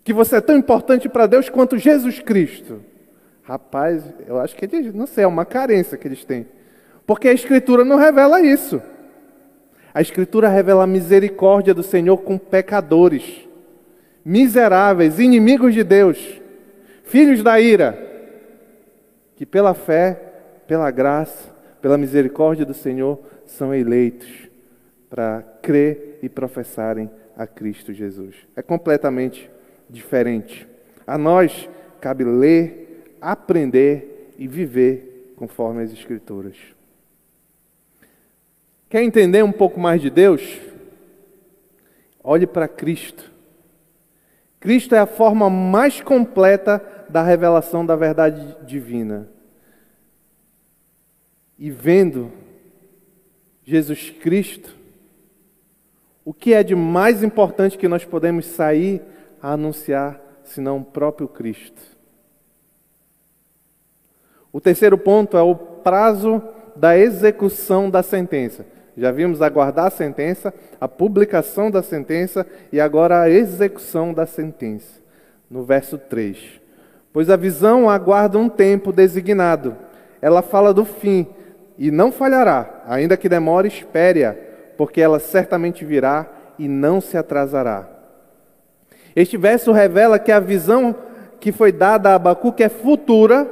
Que 0.03 0.13
você 0.13 0.37
é 0.37 0.41
tão 0.41 0.57
importante 0.57 1.09
para 1.09 1.27
Deus 1.27 1.49
quanto 1.49 1.79
Jesus 1.79 2.21
Cristo. 2.21 2.81
Rapaz, 3.45 4.03
eu 4.27 4.41
acho 4.41 4.57
que 4.57 4.65
eles, 4.65 4.95
não 4.95 5.07
sei, 5.07 5.25
é 5.25 5.27
uma 5.27 5.45
carência 5.45 5.99
que 5.99 6.09
eles 6.09 6.25
têm. 6.25 6.47
Porque 7.07 7.29
a 7.29 7.33
Escritura 7.33 7.85
não 7.85 7.97
revela 7.97 8.41
isso. 8.41 8.83
A 9.93 10.01
Escritura 10.01 10.49
revela 10.49 10.85
a 10.85 10.87
misericórdia 10.87 11.75
do 11.75 11.83
Senhor 11.83 12.17
com 12.19 12.39
pecadores, 12.39 13.47
miseráveis, 14.25 15.19
inimigos 15.19 15.75
de 15.75 15.85
Deus, 15.85 16.41
filhos 17.05 17.43
da 17.43 17.61
ira, 17.61 17.97
que 19.37 19.45
pela 19.45 19.75
fé, 19.75 20.21
pela 20.67 20.91
graça, 20.91 21.55
pela 21.83 21.99
misericórdia 21.99 22.65
do 22.65 22.73
Senhor 22.73 23.21
são 23.45 23.75
eleitos 23.75 24.49
para 25.11 25.45
crer 25.61 26.19
e 26.23 26.31
professarem 26.31 27.11
a 27.37 27.47
Cristo 27.47 27.93
Jesus. 27.93 28.35
É 28.57 28.63
completamente 28.63 29.51
diferente. 29.89 30.67
A 31.07 31.19
nós 31.19 31.69
cabe 32.01 32.25
ler 32.25 32.84
aprender 33.33 34.35
e 34.39 34.47
viver 34.47 35.33
conforme 35.37 35.83
as 35.83 35.93
Escrituras. 35.93 36.57
Quer 38.89 39.03
entender 39.03 39.43
um 39.43 39.53
pouco 39.53 39.81
mais 39.81 40.01
de 40.01 40.11
Deus? 40.11 40.61
Olhe 42.23 42.47
para 42.47 42.69
Cristo. 42.69 43.33
Cristo 44.61 44.95
é 44.95 44.99
a 44.99 45.07
forma 45.07 45.51
mais 45.51 46.01
completa 46.01 46.83
da 47.09 47.23
revelação 47.23 47.85
da 47.85 47.97
verdade 47.97 48.57
divina. 48.65 49.29
E 51.59 51.71
vendo 51.71 52.31
Jesus 53.65 54.11
Cristo, 54.11 54.75
o 56.25 56.33
que 56.33 56.55
é 56.55 56.63
de 56.63 56.75
mais 56.75 57.23
importante 57.23 57.77
que 57.77 57.89
nós 57.89 58.05
podemos 58.05 58.47
sair 58.47 59.03
a 59.43 59.53
anunciar, 59.53 60.21
senão 60.45 60.79
o 60.79 60.85
próprio 60.85 61.29
Cristo? 61.29 61.94
O 64.55 64.61
terceiro 64.61 64.97
ponto 64.97 65.37
é 65.37 65.43
o 65.43 65.57
prazo 65.57 66.41
da 66.77 66.97
execução 66.97 67.91
da 67.91 68.05
sentença. 68.05 68.65
Já 68.97 69.11
vimos 69.11 69.43
aguardar 69.43 69.87
a 69.87 69.91
sentença, 69.91 70.55
a 70.81 70.87
publicação 70.87 71.73
da 71.73 71.83
sentença 71.83 72.47
e 72.73 72.81
agora 72.81 73.21
a 73.21 73.29
execução 73.29 74.15
da 74.15 74.27
sentença. 74.27 75.03
No 75.51 75.65
verso 75.65 75.99
3. 75.99 76.39
Pois 77.13 77.29
a 77.31 77.35
visão 77.35 77.91
aguarda 77.91 78.39
um 78.39 78.49
tempo 78.49 78.93
designado. 78.93 79.77
Ela 80.23 80.41
fala 80.41 80.73
do 80.73 80.85
fim 80.85 81.27
e 81.77 81.91
não 81.91 82.13
falhará, 82.13 82.85
ainda 82.87 83.17
que 83.17 83.29
demore, 83.29 83.67
espere-a, 83.67 84.37
porque 84.77 85.01
ela 85.01 85.19
certamente 85.19 85.85
virá 85.85 86.29
e 86.61 86.69
não 86.69 87.01
se 87.01 87.17
atrasará. 87.17 87.89
Este 89.17 89.37
verso 89.37 89.73
revela 89.73 90.17
que 90.17 90.31
a 90.31 90.39
visão 90.39 90.95
que 91.41 91.51
foi 91.51 91.73
dada 91.73 92.11
a 92.11 92.15
Abacuque 92.15 92.63
é 92.63 92.69
futura, 92.69 93.49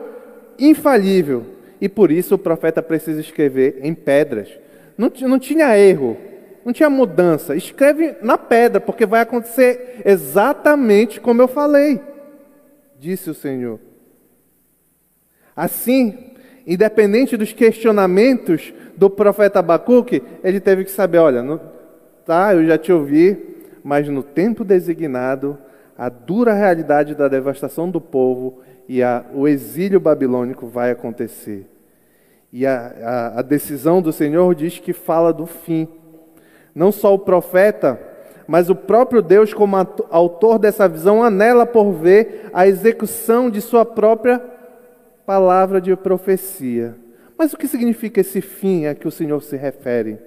infalível, 0.68 1.44
e 1.81 1.88
por 1.88 2.11
isso 2.11 2.37
o 2.37 2.38
profeta 2.38 2.83
precisa 2.83 3.20
escrever 3.20 3.81
em 3.83 3.92
pedras. 3.92 4.48
Não, 4.96 5.11
não 5.22 5.38
tinha 5.38 5.77
erro, 5.77 6.16
não 6.64 6.72
tinha 6.72 6.88
mudança. 6.88 7.57
Escreve 7.57 8.16
na 8.22 8.38
pedra, 8.38 8.81
porque 8.81 9.05
vai 9.05 9.20
acontecer 9.20 10.01
exatamente 10.05 11.20
como 11.20 11.42
eu 11.42 11.48
falei, 11.48 12.01
disse 12.98 13.31
o 13.31 13.35
Senhor. 13.35 13.81
Assim, 15.57 16.33
independente 16.66 17.37
dos 17.37 17.53
questionamentos 17.53 18.72
do 18.96 19.11
profeta 19.11 19.59
Abacuque, 19.59 20.22
ele 20.44 20.61
teve 20.61 20.85
que 20.85 20.90
saber: 20.90 21.18
olha, 21.18 21.42
no, 21.42 21.61
tá, 22.25 22.55
eu 22.55 22.64
já 22.64 22.79
te 22.79 22.92
ouvi, 22.92 23.37
mas 23.83 24.09
no 24.09 24.22
tempo 24.22 24.64
designado, 24.64 25.59
a 25.98 26.09
dura 26.09 26.55
realidade 26.55 27.14
da 27.14 27.29
devastação 27.29 27.90
do 27.90 28.01
povo 28.01 28.61
e 28.88 29.03
a, 29.03 29.25
o 29.33 29.47
exílio 29.47 30.01
babilônico 30.01 30.66
vai 30.66 30.90
acontecer. 30.90 31.68
E 32.53 32.66
a, 32.66 32.95
a, 33.03 33.38
a 33.38 33.42
decisão 33.42 34.03
do 34.03 34.12
Senhor 34.12 34.55
diz 34.55 34.79
que 34.79 34.92
fala 34.92 35.33
do 35.33 35.47
fim. 35.47 35.88
Não 36.75 36.92
só 36.92 37.14
o 37.14 37.18
profeta, 37.18 37.99
mas 38.47 38.68
o 38.68 38.75
próprio 38.75 39.23
Deus, 39.23 39.55
como 39.55 39.77
autor 40.11 40.59
dessa 40.59 40.88
visão, 40.88 41.23
anela 41.23 41.64
por 41.64 41.92
ver 41.92 42.51
a 42.53 42.66
execução 42.66 43.49
de 43.49 43.61
sua 43.61 43.85
própria 43.85 44.42
palavra 45.25 45.81
de 45.81 45.95
profecia. 45.97 46.97
Mas 47.38 47.53
o 47.53 47.57
que 47.57 47.66
significa 47.66 48.21
esse 48.21 48.40
fim 48.40 48.87
a 48.87 48.95
que 48.95 49.09
o 49.09 49.11
Senhor 49.11 49.42
se 49.42 49.57
refere? 49.57 50.18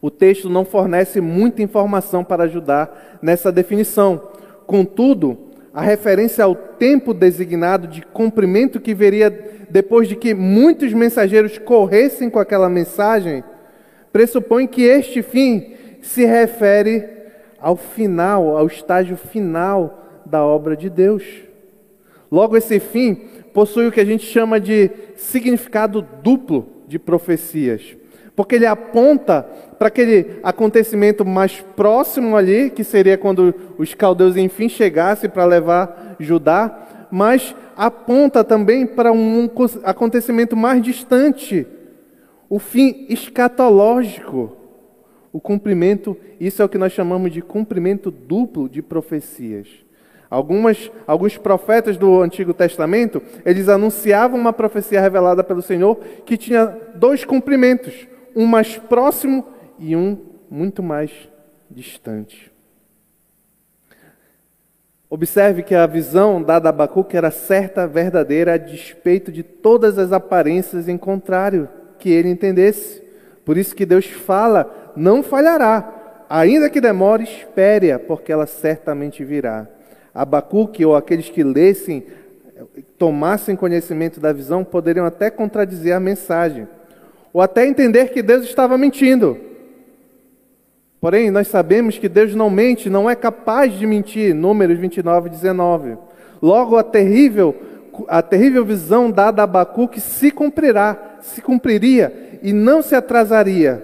O 0.00 0.10
texto 0.10 0.48
não 0.48 0.64
fornece 0.64 1.20
muita 1.20 1.62
informação 1.62 2.24
para 2.24 2.44
ajudar 2.44 3.18
nessa 3.20 3.52
definição. 3.52 4.30
Contudo, 4.66 5.49
a 5.72 5.82
referência 5.82 6.44
ao 6.44 6.54
tempo 6.54 7.14
designado 7.14 7.86
de 7.86 8.02
cumprimento 8.02 8.80
que 8.80 8.94
viria 8.94 9.30
depois 9.70 10.08
de 10.08 10.16
que 10.16 10.34
muitos 10.34 10.92
mensageiros 10.92 11.58
corressem 11.58 12.28
com 12.28 12.38
aquela 12.38 12.68
mensagem, 12.68 13.44
pressupõe 14.12 14.66
que 14.66 14.82
este 14.82 15.22
fim 15.22 15.74
se 16.02 16.24
refere 16.24 17.08
ao 17.60 17.76
final, 17.76 18.56
ao 18.56 18.66
estágio 18.66 19.16
final 19.16 20.22
da 20.26 20.44
obra 20.44 20.76
de 20.76 20.90
Deus. 20.90 21.22
Logo, 22.30 22.56
esse 22.56 22.80
fim 22.80 23.14
possui 23.52 23.86
o 23.86 23.92
que 23.92 24.00
a 24.00 24.04
gente 24.04 24.24
chama 24.24 24.58
de 24.58 24.90
significado 25.14 26.04
duplo 26.22 26.66
de 26.88 26.98
profecias, 26.98 27.96
porque 28.40 28.54
ele 28.54 28.64
aponta 28.64 29.42
para 29.78 29.88
aquele 29.88 30.38
acontecimento 30.42 31.26
mais 31.26 31.60
próximo 31.76 32.34
ali, 32.34 32.70
que 32.70 32.82
seria 32.82 33.18
quando 33.18 33.54
os 33.76 33.92
caldeus 33.92 34.34
enfim 34.34 34.66
chegassem 34.66 35.28
para 35.28 35.44
levar 35.44 36.16
Judá, 36.18 37.06
mas 37.10 37.54
aponta 37.76 38.42
também 38.42 38.86
para 38.86 39.12
um 39.12 39.46
acontecimento 39.84 40.56
mais 40.56 40.80
distante, 40.80 41.66
o 42.48 42.58
fim 42.58 43.04
escatológico, 43.10 44.56
o 45.30 45.38
cumprimento, 45.38 46.16
isso 46.40 46.62
é 46.62 46.64
o 46.64 46.68
que 46.68 46.78
nós 46.78 46.94
chamamos 46.94 47.30
de 47.30 47.42
cumprimento 47.42 48.10
duplo 48.10 48.70
de 48.70 48.80
profecias. 48.80 49.68
Algumas, 50.30 50.90
alguns 51.06 51.36
profetas 51.36 51.98
do 51.98 52.22
Antigo 52.22 52.54
Testamento, 52.54 53.20
eles 53.44 53.68
anunciavam 53.68 54.40
uma 54.40 54.52
profecia 54.54 54.98
revelada 54.98 55.44
pelo 55.44 55.60
Senhor 55.60 55.96
que 56.24 56.38
tinha 56.38 56.74
dois 56.94 57.22
cumprimentos, 57.22 58.08
um 58.34 58.46
mais 58.46 58.76
próximo 58.76 59.46
e 59.78 59.94
um 59.96 60.18
muito 60.50 60.82
mais 60.82 61.10
distante. 61.70 62.50
Observe 65.08 65.64
que 65.64 65.74
a 65.74 65.86
visão 65.86 66.40
dada 66.40 66.68
a 66.68 66.70
Abacuque 66.70 67.16
era 67.16 67.32
certa, 67.32 67.86
verdadeira, 67.86 68.54
a 68.54 68.56
despeito 68.56 69.32
de 69.32 69.42
todas 69.42 69.98
as 69.98 70.12
aparências 70.12 70.88
em 70.88 70.96
contrário 70.96 71.68
que 71.98 72.10
ele 72.10 72.28
entendesse. 72.28 73.02
Por 73.44 73.56
isso 73.56 73.74
que 73.74 73.84
Deus 73.84 74.06
fala, 74.06 74.92
não 74.94 75.20
falhará, 75.20 76.24
ainda 76.28 76.70
que 76.70 76.80
demore, 76.80 77.24
espere-a, 77.24 77.98
porque 77.98 78.30
ela 78.30 78.46
certamente 78.46 79.24
virá. 79.24 79.66
Abacuque 80.14 80.84
ou 80.84 80.94
aqueles 80.94 81.28
que 81.28 81.42
lessem, 81.42 82.06
tomassem 82.96 83.56
conhecimento 83.56 84.20
da 84.20 84.32
visão, 84.32 84.62
poderiam 84.62 85.06
até 85.06 85.28
contradizer 85.28 85.94
a 85.94 86.00
mensagem, 86.00 86.68
ou 87.32 87.40
até 87.40 87.66
entender 87.66 88.10
que 88.10 88.22
Deus 88.22 88.44
estava 88.44 88.76
mentindo. 88.76 89.38
Porém, 91.00 91.30
nós 91.30 91.48
sabemos 91.48 91.96
que 91.96 92.08
Deus 92.08 92.34
não 92.34 92.50
mente, 92.50 92.90
não 92.90 93.08
é 93.08 93.14
capaz 93.14 93.72
de 93.72 93.86
mentir. 93.86 94.34
Números 94.34 94.78
29 94.78 95.28
e 95.28 95.30
19. 95.30 95.96
Logo, 96.42 96.76
a 96.76 96.82
terrível, 96.82 97.56
a 98.06 98.20
terrível 98.20 98.64
visão 98.64 99.10
dada 99.10 99.42
a 99.42 99.44
Abacuque 99.44 100.00
se 100.00 100.30
cumprirá, 100.30 101.18
se 101.22 101.40
cumpriria 101.40 102.38
e 102.42 102.52
não 102.52 102.82
se 102.82 102.94
atrasaria. 102.94 103.82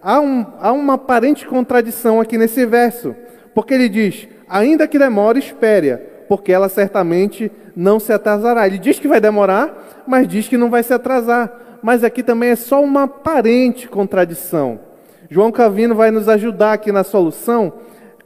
Há, 0.00 0.20
um, 0.20 0.46
há 0.60 0.72
uma 0.72 0.94
aparente 0.94 1.46
contradição 1.46 2.20
aqui 2.20 2.38
nesse 2.38 2.64
verso, 2.64 3.14
porque 3.54 3.74
ele 3.74 3.88
diz: 3.88 4.28
ainda 4.48 4.86
que 4.86 4.98
demore, 4.98 5.40
espere, 5.40 5.96
porque 6.28 6.52
ela 6.52 6.68
certamente 6.68 7.50
não 7.74 7.98
se 7.98 8.12
atrasará. 8.12 8.66
Ele 8.66 8.78
diz 8.78 8.98
que 8.98 9.08
vai 9.08 9.20
demorar, 9.20 10.04
mas 10.06 10.28
diz 10.28 10.46
que 10.46 10.56
não 10.56 10.70
vai 10.70 10.82
se 10.82 10.94
atrasar. 10.94 11.71
Mas 11.82 12.04
aqui 12.04 12.22
também 12.22 12.50
é 12.50 12.56
só 12.56 12.82
uma 12.82 13.04
aparente 13.04 13.88
contradição. 13.88 14.80
João 15.28 15.50
Calvino 15.50 15.94
vai 15.94 16.10
nos 16.10 16.28
ajudar 16.28 16.74
aqui 16.74 16.92
na 16.92 17.02
solução, 17.02 17.72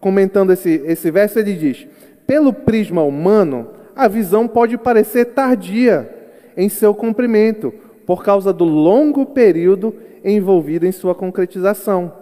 comentando 0.00 0.52
esse, 0.52 0.82
esse 0.84 1.10
verso. 1.10 1.38
Ele 1.38 1.54
diz: 1.54 1.86
pelo 2.26 2.52
prisma 2.52 3.02
humano, 3.02 3.68
a 3.94 4.08
visão 4.08 4.46
pode 4.48 4.76
parecer 4.76 5.26
tardia 5.26 6.10
em 6.56 6.68
seu 6.68 6.94
cumprimento, 6.94 7.72
por 8.04 8.22
causa 8.22 8.52
do 8.52 8.64
longo 8.64 9.26
período 9.26 9.94
envolvido 10.24 10.86
em 10.86 10.92
sua 10.92 11.14
concretização. 11.14 12.12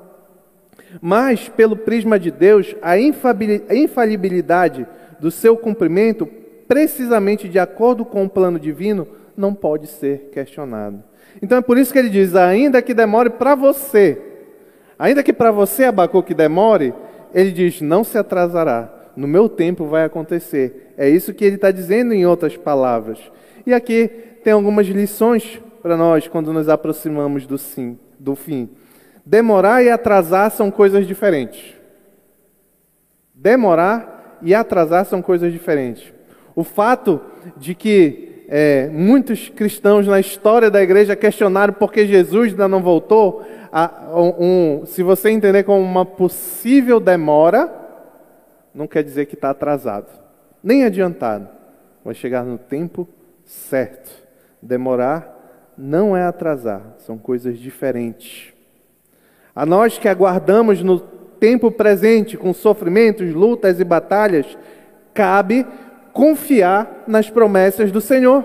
Mas, 1.01 1.49
pelo 1.49 1.77
prisma 1.77 2.19
de 2.19 2.31
Deus, 2.31 2.77
a 2.81 2.97
infalibilidade 2.99 4.87
do 5.19 5.31
seu 5.31 5.57
cumprimento, 5.57 6.29
precisamente 6.69 7.49
de 7.49 7.59
acordo 7.59 8.05
com 8.05 8.25
o 8.25 8.31
plano 8.31 8.59
divino, 8.59 9.09
não 9.37 9.55
pode 9.55 9.87
ser 9.87 10.31
questionado. 10.33 11.03
Então 11.43 11.59
é 11.59 11.63
por 11.63 11.79
isso 11.79 11.93
que 11.93 11.99
ele 11.99 12.09
diz: 12.09 12.35
ainda 12.35 12.81
que 12.83 12.95
demore 12.95 13.31
para 13.31 13.55
você, 13.55 14.21
ainda 14.99 15.23
que 15.23 15.33
para 15.33 15.51
você, 15.51 15.85
Abacuque, 15.85 16.35
demore, 16.35 16.95
ele 17.33 17.51
diz: 17.51 17.81
não 17.81 18.05
se 18.05 18.17
atrasará, 18.17 18.93
no 19.17 19.27
meu 19.27 19.49
tempo 19.49 19.87
vai 19.87 20.05
acontecer. 20.05 20.95
É 20.97 21.09
isso 21.09 21.35
que 21.35 21.45
ele 21.45 21.57
está 21.57 21.71
dizendo 21.71 22.13
em 22.13 22.27
outras 22.27 22.57
palavras. 22.57 23.19
E 23.67 23.73
aqui 23.73 24.09
tem 24.43 24.53
algumas 24.53 24.87
lições 24.87 25.61
para 25.83 25.97
nós 25.97 26.29
quando 26.29 26.53
nos 26.53 26.69
aproximamos 26.69 27.47
do, 27.47 27.59
sim, 27.59 27.99
do 28.19 28.35
fim. 28.35 28.69
Demorar 29.25 29.83
e 29.83 29.91
atrasar 29.91 30.51
são 30.51 30.71
coisas 30.71 31.07
diferentes. 31.07 31.75
Demorar 33.35 34.39
e 34.43 34.55
atrasar 34.55 35.05
são 35.07 35.21
coisas 35.21 35.53
diferentes. 35.53 36.13
O 36.55 36.63
fato 36.63 37.21
de 37.57 37.75
que 37.75 38.34
é, 38.49 38.89
muitos 38.89 39.49
cristãos 39.49 40.07
na 40.07 40.21
história 40.21 40.71
da 40.71 40.83
igreja 40.83 41.17
questionaram 41.17 41.75
por 41.75 41.93
que 41.93 42.07
Jesus 42.07 42.51
ainda 42.51 42.69
não 42.69 42.83
voltou, 42.83 43.45
a, 43.73 43.91
um, 44.17 44.85
se 44.87 45.03
você 45.03 45.31
entender 45.31 45.65
como 45.65 45.81
uma 45.81 46.05
possível 46.05 47.01
demora, 47.01 47.73
não 48.75 48.87
quer 48.87 49.03
dizer 49.03 49.27
que 49.27 49.35
está 49.35 49.51
atrasado, 49.51 50.07
nem 50.63 50.85
adiantado. 50.85 51.49
Vai 52.05 52.15
chegar 52.15 52.45
no 52.45 52.59
tempo 52.59 53.09
certo. 53.45 54.11
Demorar 54.61 55.35
não 55.77 56.17
é 56.17 56.25
atrasar, 56.25 56.83
são 56.99 57.19
coisas 57.19 57.59
diferentes. 57.59 58.53
A 59.55 59.65
nós 59.67 59.99
que 59.99 60.09
aguardamos 60.09 60.83
no 60.83 61.01
tempo 61.01 61.71
presente, 61.71 62.37
com 62.37 62.53
sofrimentos, 62.53 63.33
lutas 63.33 63.81
e 63.81 63.85
batalhas, 63.85 64.57
cabe 65.13 65.67
confiar 66.15 67.05
nas 67.09 67.29
promessas 67.29 67.91
do 67.91 68.01
Senhor. 68.01 68.45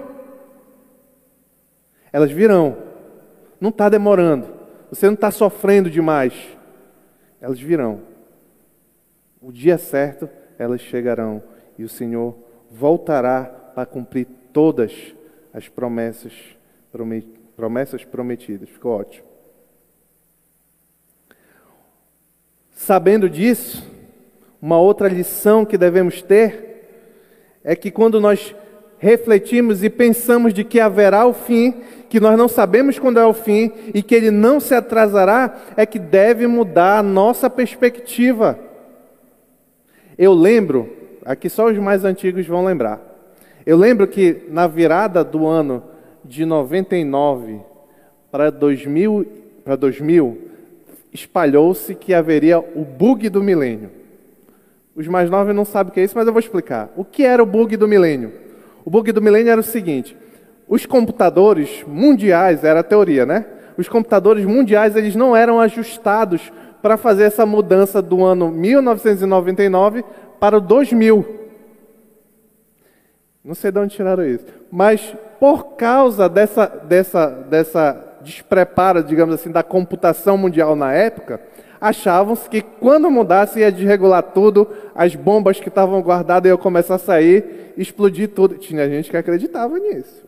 Elas 2.11 2.31
virão, 2.31 2.75
não 3.61 3.69
está 3.69 3.87
demorando, 3.87 4.47
você 4.89 5.05
não 5.05 5.13
está 5.13 5.29
sofrendo 5.29 5.89
demais, 5.89 6.33
elas 7.39 7.59
virão. 7.59 8.01
O 9.39 9.51
dia 9.51 9.77
certo, 9.77 10.27
elas 10.57 10.81
chegarão 10.81 11.41
e 11.77 11.83
o 11.83 11.89
Senhor 11.89 12.35
voltará 12.71 13.45
para 13.45 13.85
cumprir 13.85 14.27
todas 14.51 15.15
as 15.53 15.69
promessas, 15.69 16.33
promessas 17.55 18.03
prometidas. 18.03 18.67
Ficou 18.67 18.99
ótimo. 18.99 19.27
Sabendo 22.71 23.29
disso, 23.29 23.87
uma 24.59 24.79
outra 24.79 25.07
lição 25.07 25.63
que 25.65 25.77
devemos 25.77 26.21
ter 26.21 26.68
é 27.63 27.75
que 27.75 27.91
quando 27.91 28.19
nós 28.19 28.55
refletimos 28.97 29.83
e 29.83 29.89
pensamos 29.89 30.53
de 30.53 30.63
que 30.63 30.79
haverá 30.79 31.25
o 31.25 31.33
fim, 31.33 31.73
que 32.09 32.19
nós 32.19 32.37
não 32.37 32.47
sabemos 32.47 32.99
quando 32.99 33.19
é 33.19 33.25
o 33.25 33.33
fim 33.33 33.71
e 33.93 34.01
que 34.01 34.15
ele 34.15 34.31
não 34.31 34.59
se 34.59 34.73
atrasará, 34.73 35.57
é 35.77 35.85
que 35.85 35.99
deve 35.99 36.47
mudar 36.47 36.99
a 36.99 37.03
nossa 37.03 37.49
perspectiva. 37.49 38.59
Eu 40.17 40.33
lembro, 40.33 40.89
aqui 41.23 41.49
só 41.49 41.67
os 41.67 41.77
mais 41.77 42.03
antigos 42.03 42.45
vão 42.45 42.65
lembrar. 42.65 42.99
Eu 43.65 43.77
lembro 43.77 44.07
que 44.07 44.43
na 44.49 44.67
virada 44.67 45.23
do 45.23 45.45
ano 45.47 45.83
de 46.25 46.45
99 46.45 47.59
para 48.31 48.49
2000, 48.49 49.25
para 49.63 49.75
2000 49.75 50.37
espalhou-se 51.13 51.95
que 51.95 52.13
haveria 52.13 52.59
o 52.59 52.83
bug 52.83 53.29
do 53.29 53.41
milênio. 53.41 53.98
Os 54.95 55.07
mais 55.07 55.29
novos 55.29 55.55
não 55.55 55.65
sabem 55.65 55.91
o 55.91 55.93
que 55.93 55.99
é 55.99 56.03
isso, 56.03 56.15
mas 56.17 56.27
eu 56.27 56.33
vou 56.33 56.39
explicar. 56.39 56.89
O 56.95 57.05
que 57.05 57.23
era 57.23 57.41
o 57.41 57.45
bug 57.45 57.77
do 57.77 57.87
milênio? 57.87 58.33
O 58.83 58.89
bug 58.89 59.11
do 59.11 59.21
milênio 59.21 59.51
era 59.51 59.61
o 59.61 59.63
seguinte: 59.63 60.15
os 60.67 60.85
computadores 60.85 61.83
mundiais, 61.87 62.63
era 62.63 62.81
a 62.81 62.83
teoria, 62.83 63.25
né? 63.25 63.45
Os 63.77 63.87
computadores 63.87 64.45
mundiais 64.45 64.95
eles 64.95 65.15
não 65.15 65.35
eram 65.35 65.59
ajustados 65.59 66.51
para 66.81 66.97
fazer 66.97 67.23
essa 67.23 67.45
mudança 67.45 68.01
do 68.01 68.23
ano 68.23 68.49
1999 68.51 70.03
para 70.39 70.57
o 70.57 70.61
2000. 70.61 71.39
Não 73.43 73.55
sei 73.55 73.71
de 73.71 73.79
onde 73.79 73.95
tiraram 73.95 74.25
isso. 74.25 74.45
Mas 74.71 75.15
por 75.39 75.75
causa 75.75 76.27
dessa, 76.27 76.67
dessa, 76.67 77.27
dessa 77.27 78.09
despreparo, 78.21 79.03
digamos 79.03 79.33
assim, 79.33 79.51
da 79.51 79.63
computação 79.63 80.37
mundial 80.37 80.75
na 80.75 80.93
época, 80.93 81.41
achavam 81.79 82.35
que 82.35 82.61
quando 82.61 83.09
mudasse 83.09 83.59
ia 83.59 83.71
desregular 83.71 84.23
tudo, 84.23 84.67
as 84.93 85.15
bombas 85.15 85.59
que 85.59 85.69
estavam 85.69 86.01
guardadas 86.01 86.49
iam 86.49 86.57
começar 86.57 86.95
a 86.95 86.99
sair, 86.99 87.73
explodir 87.77 88.29
tudo. 88.29 88.55
Tinha 88.55 88.87
gente 88.89 89.09
que 89.09 89.17
acreditava 89.17 89.77
nisso. 89.79 90.27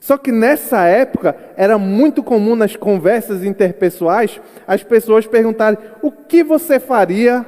Só 0.00 0.18
que 0.18 0.32
nessa 0.32 0.84
época 0.84 1.36
era 1.56 1.78
muito 1.78 2.24
comum 2.24 2.56
nas 2.56 2.74
conversas 2.74 3.44
interpessoais 3.44 4.40
as 4.66 4.82
pessoas 4.82 5.26
perguntarem: 5.26 5.78
o 6.02 6.10
que 6.10 6.42
você 6.42 6.80
faria 6.80 7.46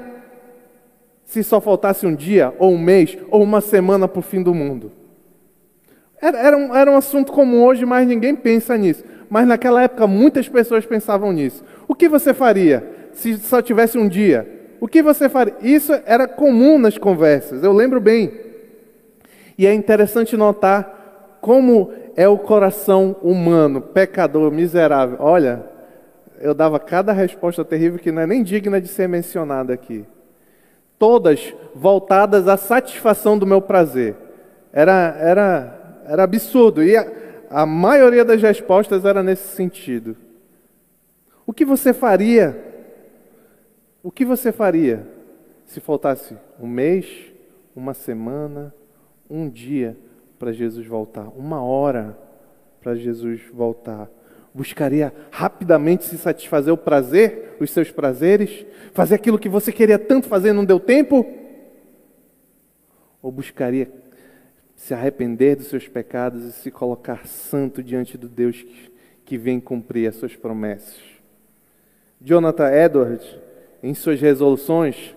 se 1.24 1.43
só 1.43 1.61
faltasse 1.61 2.07
um 2.07 2.14
dia, 2.14 2.55
ou 2.59 2.72
um 2.72 2.78
mês, 2.78 3.18
ou 3.28 3.43
uma 3.43 3.61
semana 3.61 4.07
para 4.07 4.20
o 4.20 4.22
fim 4.22 4.41
do 4.41 4.55
mundo? 4.55 4.93
Era, 6.22 6.39
era, 6.39 6.57
um, 6.57 6.74
era 6.74 6.91
um 6.91 6.97
assunto 6.97 7.32
comum 7.32 7.64
hoje, 7.64 7.85
mas 7.85 8.07
ninguém 8.07 8.37
pensa 8.37 8.76
nisso. 8.76 9.03
Mas 9.28 9.49
naquela 9.49 9.82
época 9.82 10.07
muitas 10.07 10.49
pessoas 10.49 10.87
pensavam 10.87 11.32
nisso. 11.32 11.64
O 11.89 11.95
que 11.95 12.09
você 12.09 12.32
faria 12.32 12.93
se 13.15 13.37
só 13.39 13.62
tivesse 13.62 13.99
um 13.99 14.09
dia? 14.09 14.77
O 14.81 14.89
que 14.89 15.03
você 15.03 15.29
faria? 15.29 15.55
Isso 15.62 15.93
era 16.05 16.29
comum 16.29 16.79
nas 16.79 16.99
conversas, 16.99 17.62
eu 17.62 17.73
lembro 17.73 18.01
bem. 18.01 18.33
E 19.57 19.67
é 19.67 19.73
interessante 19.73 20.37
notar 20.37 21.39
como 21.41 21.93
é 22.17 22.29
o 22.29 22.39
coração 22.39 23.17
humano, 23.23 23.81
pecador, 23.81 24.51
miserável. 24.51 25.17
Olha, 25.21 25.65
eu 26.41 26.55
dava 26.55 26.79
cada 26.79 27.12
resposta 27.12 27.65
terrível 27.65 27.99
que 27.99 28.12
não 28.12 28.23
é 28.23 28.27
nem 28.27 28.43
digna 28.43 28.81
de 28.81 28.89
ser 28.89 29.09
mencionada 29.09 29.73
aqui. 29.73 30.05
Todas 30.99 31.55
voltadas 31.75 32.49
à 32.49 32.57
satisfação 32.57 33.39
do 33.39 33.47
meu 33.47 33.61
prazer. 33.61 34.17
Era, 34.73 35.17
era, 35.19 36.03
era 36.07 36.23
absurdo. 36.25 36.83
E 36.83 36.97
a 37.51 37.65
maioria 37.65 38.25
das 38.25 38.43
respostas 38.43 39.05
era 39.05 39.23
nesse 39.23 39.55
sentido. 39.55 40.17
O 41.47 41.53
que 41.53 41.65
você 41.65 41.93
faria? 41.93 42.74
O 44.05 44.11
que 44.11 44.22
você 44.22 44.52
faria 44.52 45.09
se 45.64 45.80
faltasse 45.80 46.36
um 46.61 46.66
mês, 46.66 47.32
uma 47.74 47.94
semana, 47.94 48.74
um 49.30 49.48
dia 49.48 49.96
para 50.38 50.52
Jesus 50.52 50.86
voltar, 50.86 51.26
uma 51.28 51.62
hora 51.62 52.14
para 52.82 52.94
Jesus 52.94 53.40
voltar? 53.50 54.11
Buscaria 54.52 55.11
rapidamente 55.30 56.05
se 56.05 56.18
satisfazer 56.18 56.70
o 56.70 56.76
prazer, 56.76 57.57
os 57.59 57.70
seus 57.70 57.90
prazeres, 57.90 58.66
fazer 58.92 59.14
aquilo 59.14 59.38
que 59.38 59.48
você 59.48 59.72
queria 59.72 59.98
tanto 59.98 60.28
fazer 60.28 60.50
e 60.50 60.52
não 60.52 60.66
deu 60.66 60.78
tempo? 60.78 61.24
Ou 63.22 63.32
buscaria 63.32 63.90
se 64.76 64.92
arrepender 64.92 65.57
dos 65.57 65.68
seus 65.68 65.88
pecados 65.88 66.44
e 66.44 66.52
se 66.52 66.70
colocar 66.70 67.26
santo 67.26 67.82
diante 67.82 68.18
do 68.18 68.28
Deus 68.28 68.61
que, 68.61 68.92
que 69.24 69.38
vem 69.38 69.59
cumprir 69.59 70.09
as 70.09 70.16
suas 70.16 70.36
promessas. 70.36 71.00
Jonathan 72.20 72.70
Edwards, 72.70 73.53
em 73.85 73.93
suas 73.93 74.18
resoluções, 74.18 75.14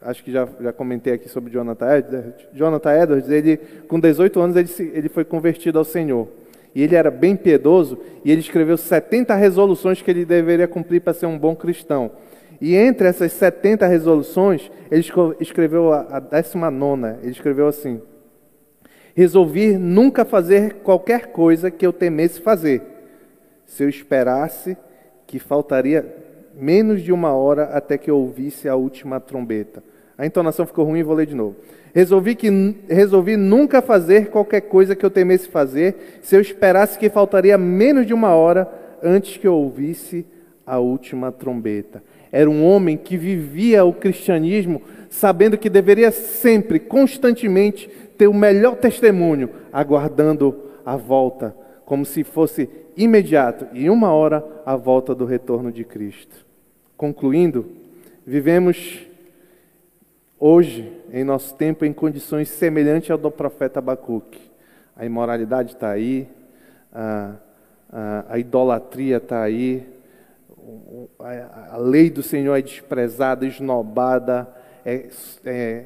acho 0.00 0.22
que 0.22 0.30
já, 0.30 0.48
já 0.60 0.72
comentei 0.72 1.14
aqui 1.14 1.28
sobre 1.28 1.52
Jonathan 1.52 1.96
Edwards, 1.96 2.46
Jonathan 2.54 3.02
Edwards, 3.02 3.28
ele, 3.28 3.56
com 3.88 3.98
18 3.98 4.40
anos, 4.40 4.56
ele, 4.56 4.68
se, 4.68 4.84
ele 4.94 5.08
foi 5.08 5.24
convertido 5.24 5.80
ao 5.80 5.84
Senhor. 5.84 6.28
E 6.76 6.80
ele 6.80 6.94
era 6.94 7.10
bem 7.10 7.34
piedoso, 7.34 7.98
e 8.24 8.30
ele 8.30 8.40
escreveu 8.40 8.76
70 8.76 9.34
resoluções 9.34 10.00
que 10.00 10.08
ele 10.08 10.24
deveria 10.24 10.68
cumprir 10.68 11.00
para 11.00 11.12
ser 11.12 11.26
um 11.26 11.36
bom 11.36 11.56
cristão. 11.56 12.12
E 12.60 12.76
entre 12.76 13.08
essas 13.08 13.32
70 13.32 13.84
resoluções, 13.88 14.70
ele 14.88 15.04
escreveu 15.40 15.92
a, 15.92 16.06
a 16.08 16.20
19, 16.20 17.16
ele 17.20 17.32
escreveu 17.32 17.66
assim: 17.66 18.00
Resolvi 19.12 19.76
nunca 19.76 20.24
fazer 20.24 20.74
qualquer 20.84 21.32
coisa 21.32 21.68
que 21.68 21.84
eu 21.84 21.92
temesse 21.92 22.40
fazer. 22.40 22.80
Se 23.66 23.82
eu 23.82 23.88
esperasse 23.88 24.76
que 25.26 25.40
faltaria 25.40 26.21
menos 26.54 27.02
de 27.02 27.12
uma 27.12 27.32
hora 27.32 27.64
até 27.64 27.96
que 27.96 28.10
eu 28.10 28.16
ouvisse 28.16 28.68
a 28.68 28.76
última 28.76 29.20
trombeta. 29.20 29.82
A 30.16 30.26
entonação 30.26 30.66
ficou 30.66 30.84
ruim, 30.84 31.02
vou 31.02 31.14
ler 31.14 31.26
de 31.26 31.34
novo. 31.34 31.56
Resolvi, 31.94 32.34
que, 32.34 32.48
resolvi 32.88 33.36
nunca 33.36 33.82
fazer 33.82 34.28
qualquer 34.30 34.62
coisa 34.62 34.94
que 34.94 35.04
eu 35.04 35.10
temesse 35.10 35.48
fazer, 35.48 36.18
se 36.22 36.34
eu 36.34 36.40
esperasse 36.40 36.98
que 36.98 37.10
faltaria 37.10 37.58
menos 37.58 38.06
de 38.06 38.14
uma 38.14 38.34
hora 38.34 38.68
antes 39.02 39.36
que 39.36 39.46
eu 39.46 39.54
ouvisse 39.54 40.24
a 40.66 40.78
última 40.78 41.30
trombeta. 41.32 42.02
Era 42.30 42.48
um 42.48 42.64
homem 42.64 42.96
que 42.96 43.16
vivia 43.16 43.84
o 43.84 43.92
cristianismo 43.92 44.80
sabendo 45.10 45.58
que 45.58 45.68
deveria 45.68 46.10
sempre, 46.10 46.78
constantemente, 46.78 47.90
ter 48.16 48.26
o 48.26 48.34
melhor 48.34 48.76
testemunho, 48.76 49.50
aguardando 49.70 50.56
a 50.86 50.96
volta, 50.96 51.54
como 51.84 52.06
se 52.06 52.24
fosse 52.24 52.68
imediato, 52.96 53.66
e 53.72 53.88
uma 53.88 54.12
hora, 54.12 54.44
a 54.64 54.76
volta 54.76 55.14
do 55.14 55.24
retorno 55.24 55.72
de 55.72 55.84
Cristo. 55.84 56.44
Concluindo, 56.96 57.66
vivemos 58.26 59.06
hoje, 60.38 60.92
em 61.12 61.24
nosso 61.24 61.54
tempo, 61.54 61.84
em 61.84 61.92
condições 61.92 62.48
semelhantes 62.48 63.10
ao 63.10 63.18
do 63.18 63.30
profeta 63.30 63.78
Abacuque. 63.78 64.40
A 64.96 65.06
imoralidade 65.06 65.72
está 65.72 65.90
aí, 65.90 66.28
a, 66.92 67.34
a, 67.90 68.24
a 68.30 68.38
idolatria 68.38 69.16
está 69.16 69.42
aí, 69.42 69.86
a, 71.18 71.74
a, 71.74 71.76
lei 71.76 72.10
do 72.10 72.22
Senhor 72.22 72.54
é 72.54 72.62
desprezada, 72.62 73.46
esnobada, 73.46 74.48
é, 74.84 75.08
é 75.44 75.84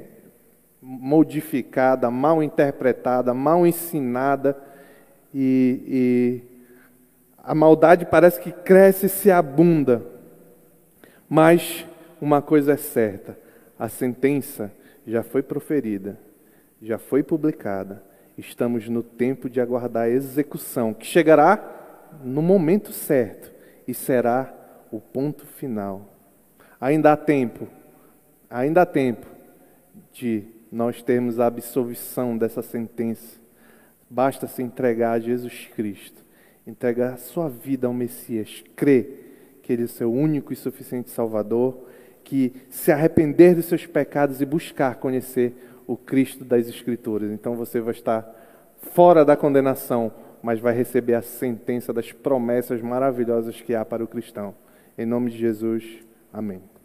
modificada, 0.82 2.10
mal 2.10 2.42
interpretada, 2.42 3.32
mal 3.32 3.66
ensinada 3.66 4.56
e, 5.34 5.82
e 5.86 6.55
a 7.46 7.54
maldade 7.54 8.04
parece 8.04 8.40
que 8.40 8.50
cresce 8.50 9.06
e 9.06 9.08
se 9.08 9.30
abunda. 9.30 10.04
Mas 11.28 11.86
uma 12.20 12.42
coisa 12.42 12.72
é 12.72 12.76
certa: 12.76 13.38
a 13.78 13.88
sentença 13.88 14.72
já 15.06 15.22
foi 15.22 15.42
proferida, 15.44 16.18
já 16.82 16.98
foi 16.98 17.22
publicada. 17.22 18.02
Estamos 18.36 18.88
no 18.88 19.02
tempo 19.02 19.48
de 19.48 19.60
aguardar 19.60 20.02
a 20.04 20.10
execução, 20.10 20.92
que 20.92 21.06
chegará 21.06 22.10
no 22.22 22.42
momento 22.42 22.92
certo 22.92 23.50
e 23.86 23.94
será 23.94 24.52
o 24.90 25.00
ponto 25.00 25.46
final. 25.46 26.02
Ainda 26.80 27.12
há 27.12 27.16
tempo, 27.16 27.68
ainda 28.50 28.82
há 28.82 28.86
tempo 28.86 29.26
de 30.12 30.44
nós 30.70 31.00
termos 31.00 31.38
a 31.38 31.46
absolvição 31.46 32.36
dessa 32.36 32.60
sentença. 32.60 33.40
Basta 34.10 34.46
se 34.46 34.62
entregar 34.62 35.12
a 35.12 35.18
Jesus 35.18 35.70
Cristo, 35.74 36.25
entregar 36.66 37.14
a 37.14 37.16
sua 37.16 37.48
vida 37.48 37.86
ao 37.86 37.94
Messias, 37.94 38.64
crer 38.74 39.58
que 39.62 39.72
Ele 39.72 39.82
é 39.82 39.84
o 39.84 39.88
seu 39.88 40.12
único 40.12 40.52
e 40.52 40.56
suficiente 40.56 41.10
Salvador, 41.10 41.86
que 42.24 42.52
se 42.68 42.90
arrepender 42.90 43.54
dos 43.54 43.66
seus 43.66 43.86
pecados 43.86 44.40
e 44.40 44.46
buscar 44.46 44.96
conhecer 44.96 45.54
o 45.86 45.96
Cristo 45.96 46.44
das 46.44 46.68
Escrituras. 46.68 47.30
Então 47.30 47.54
você 47.54 47.80
vai 47.80 47.94
estar 47.94 48.28
fora 48.92 49.24
da 49.24 49.36
condenação, 49.36 50.12
mas 50.42 50.60
vai 50.60 50.74
receber 50.74 51.14
a 51.14 51.22
sentença 51.22 51.92
das 51.92 52.12
promessas 52.12 52.80
maravilhosas 52.82 53.60
que 53.60 53.74
há 53.74 53.84
para 53.84 54.02
o 54.02 54.08
cristão. 54.08 54.54
Em 54.98 55.06
nome 55.06 55.30
de 55.30 55.38
Jesus, 55.38 55.84
amém. 56.32 56.75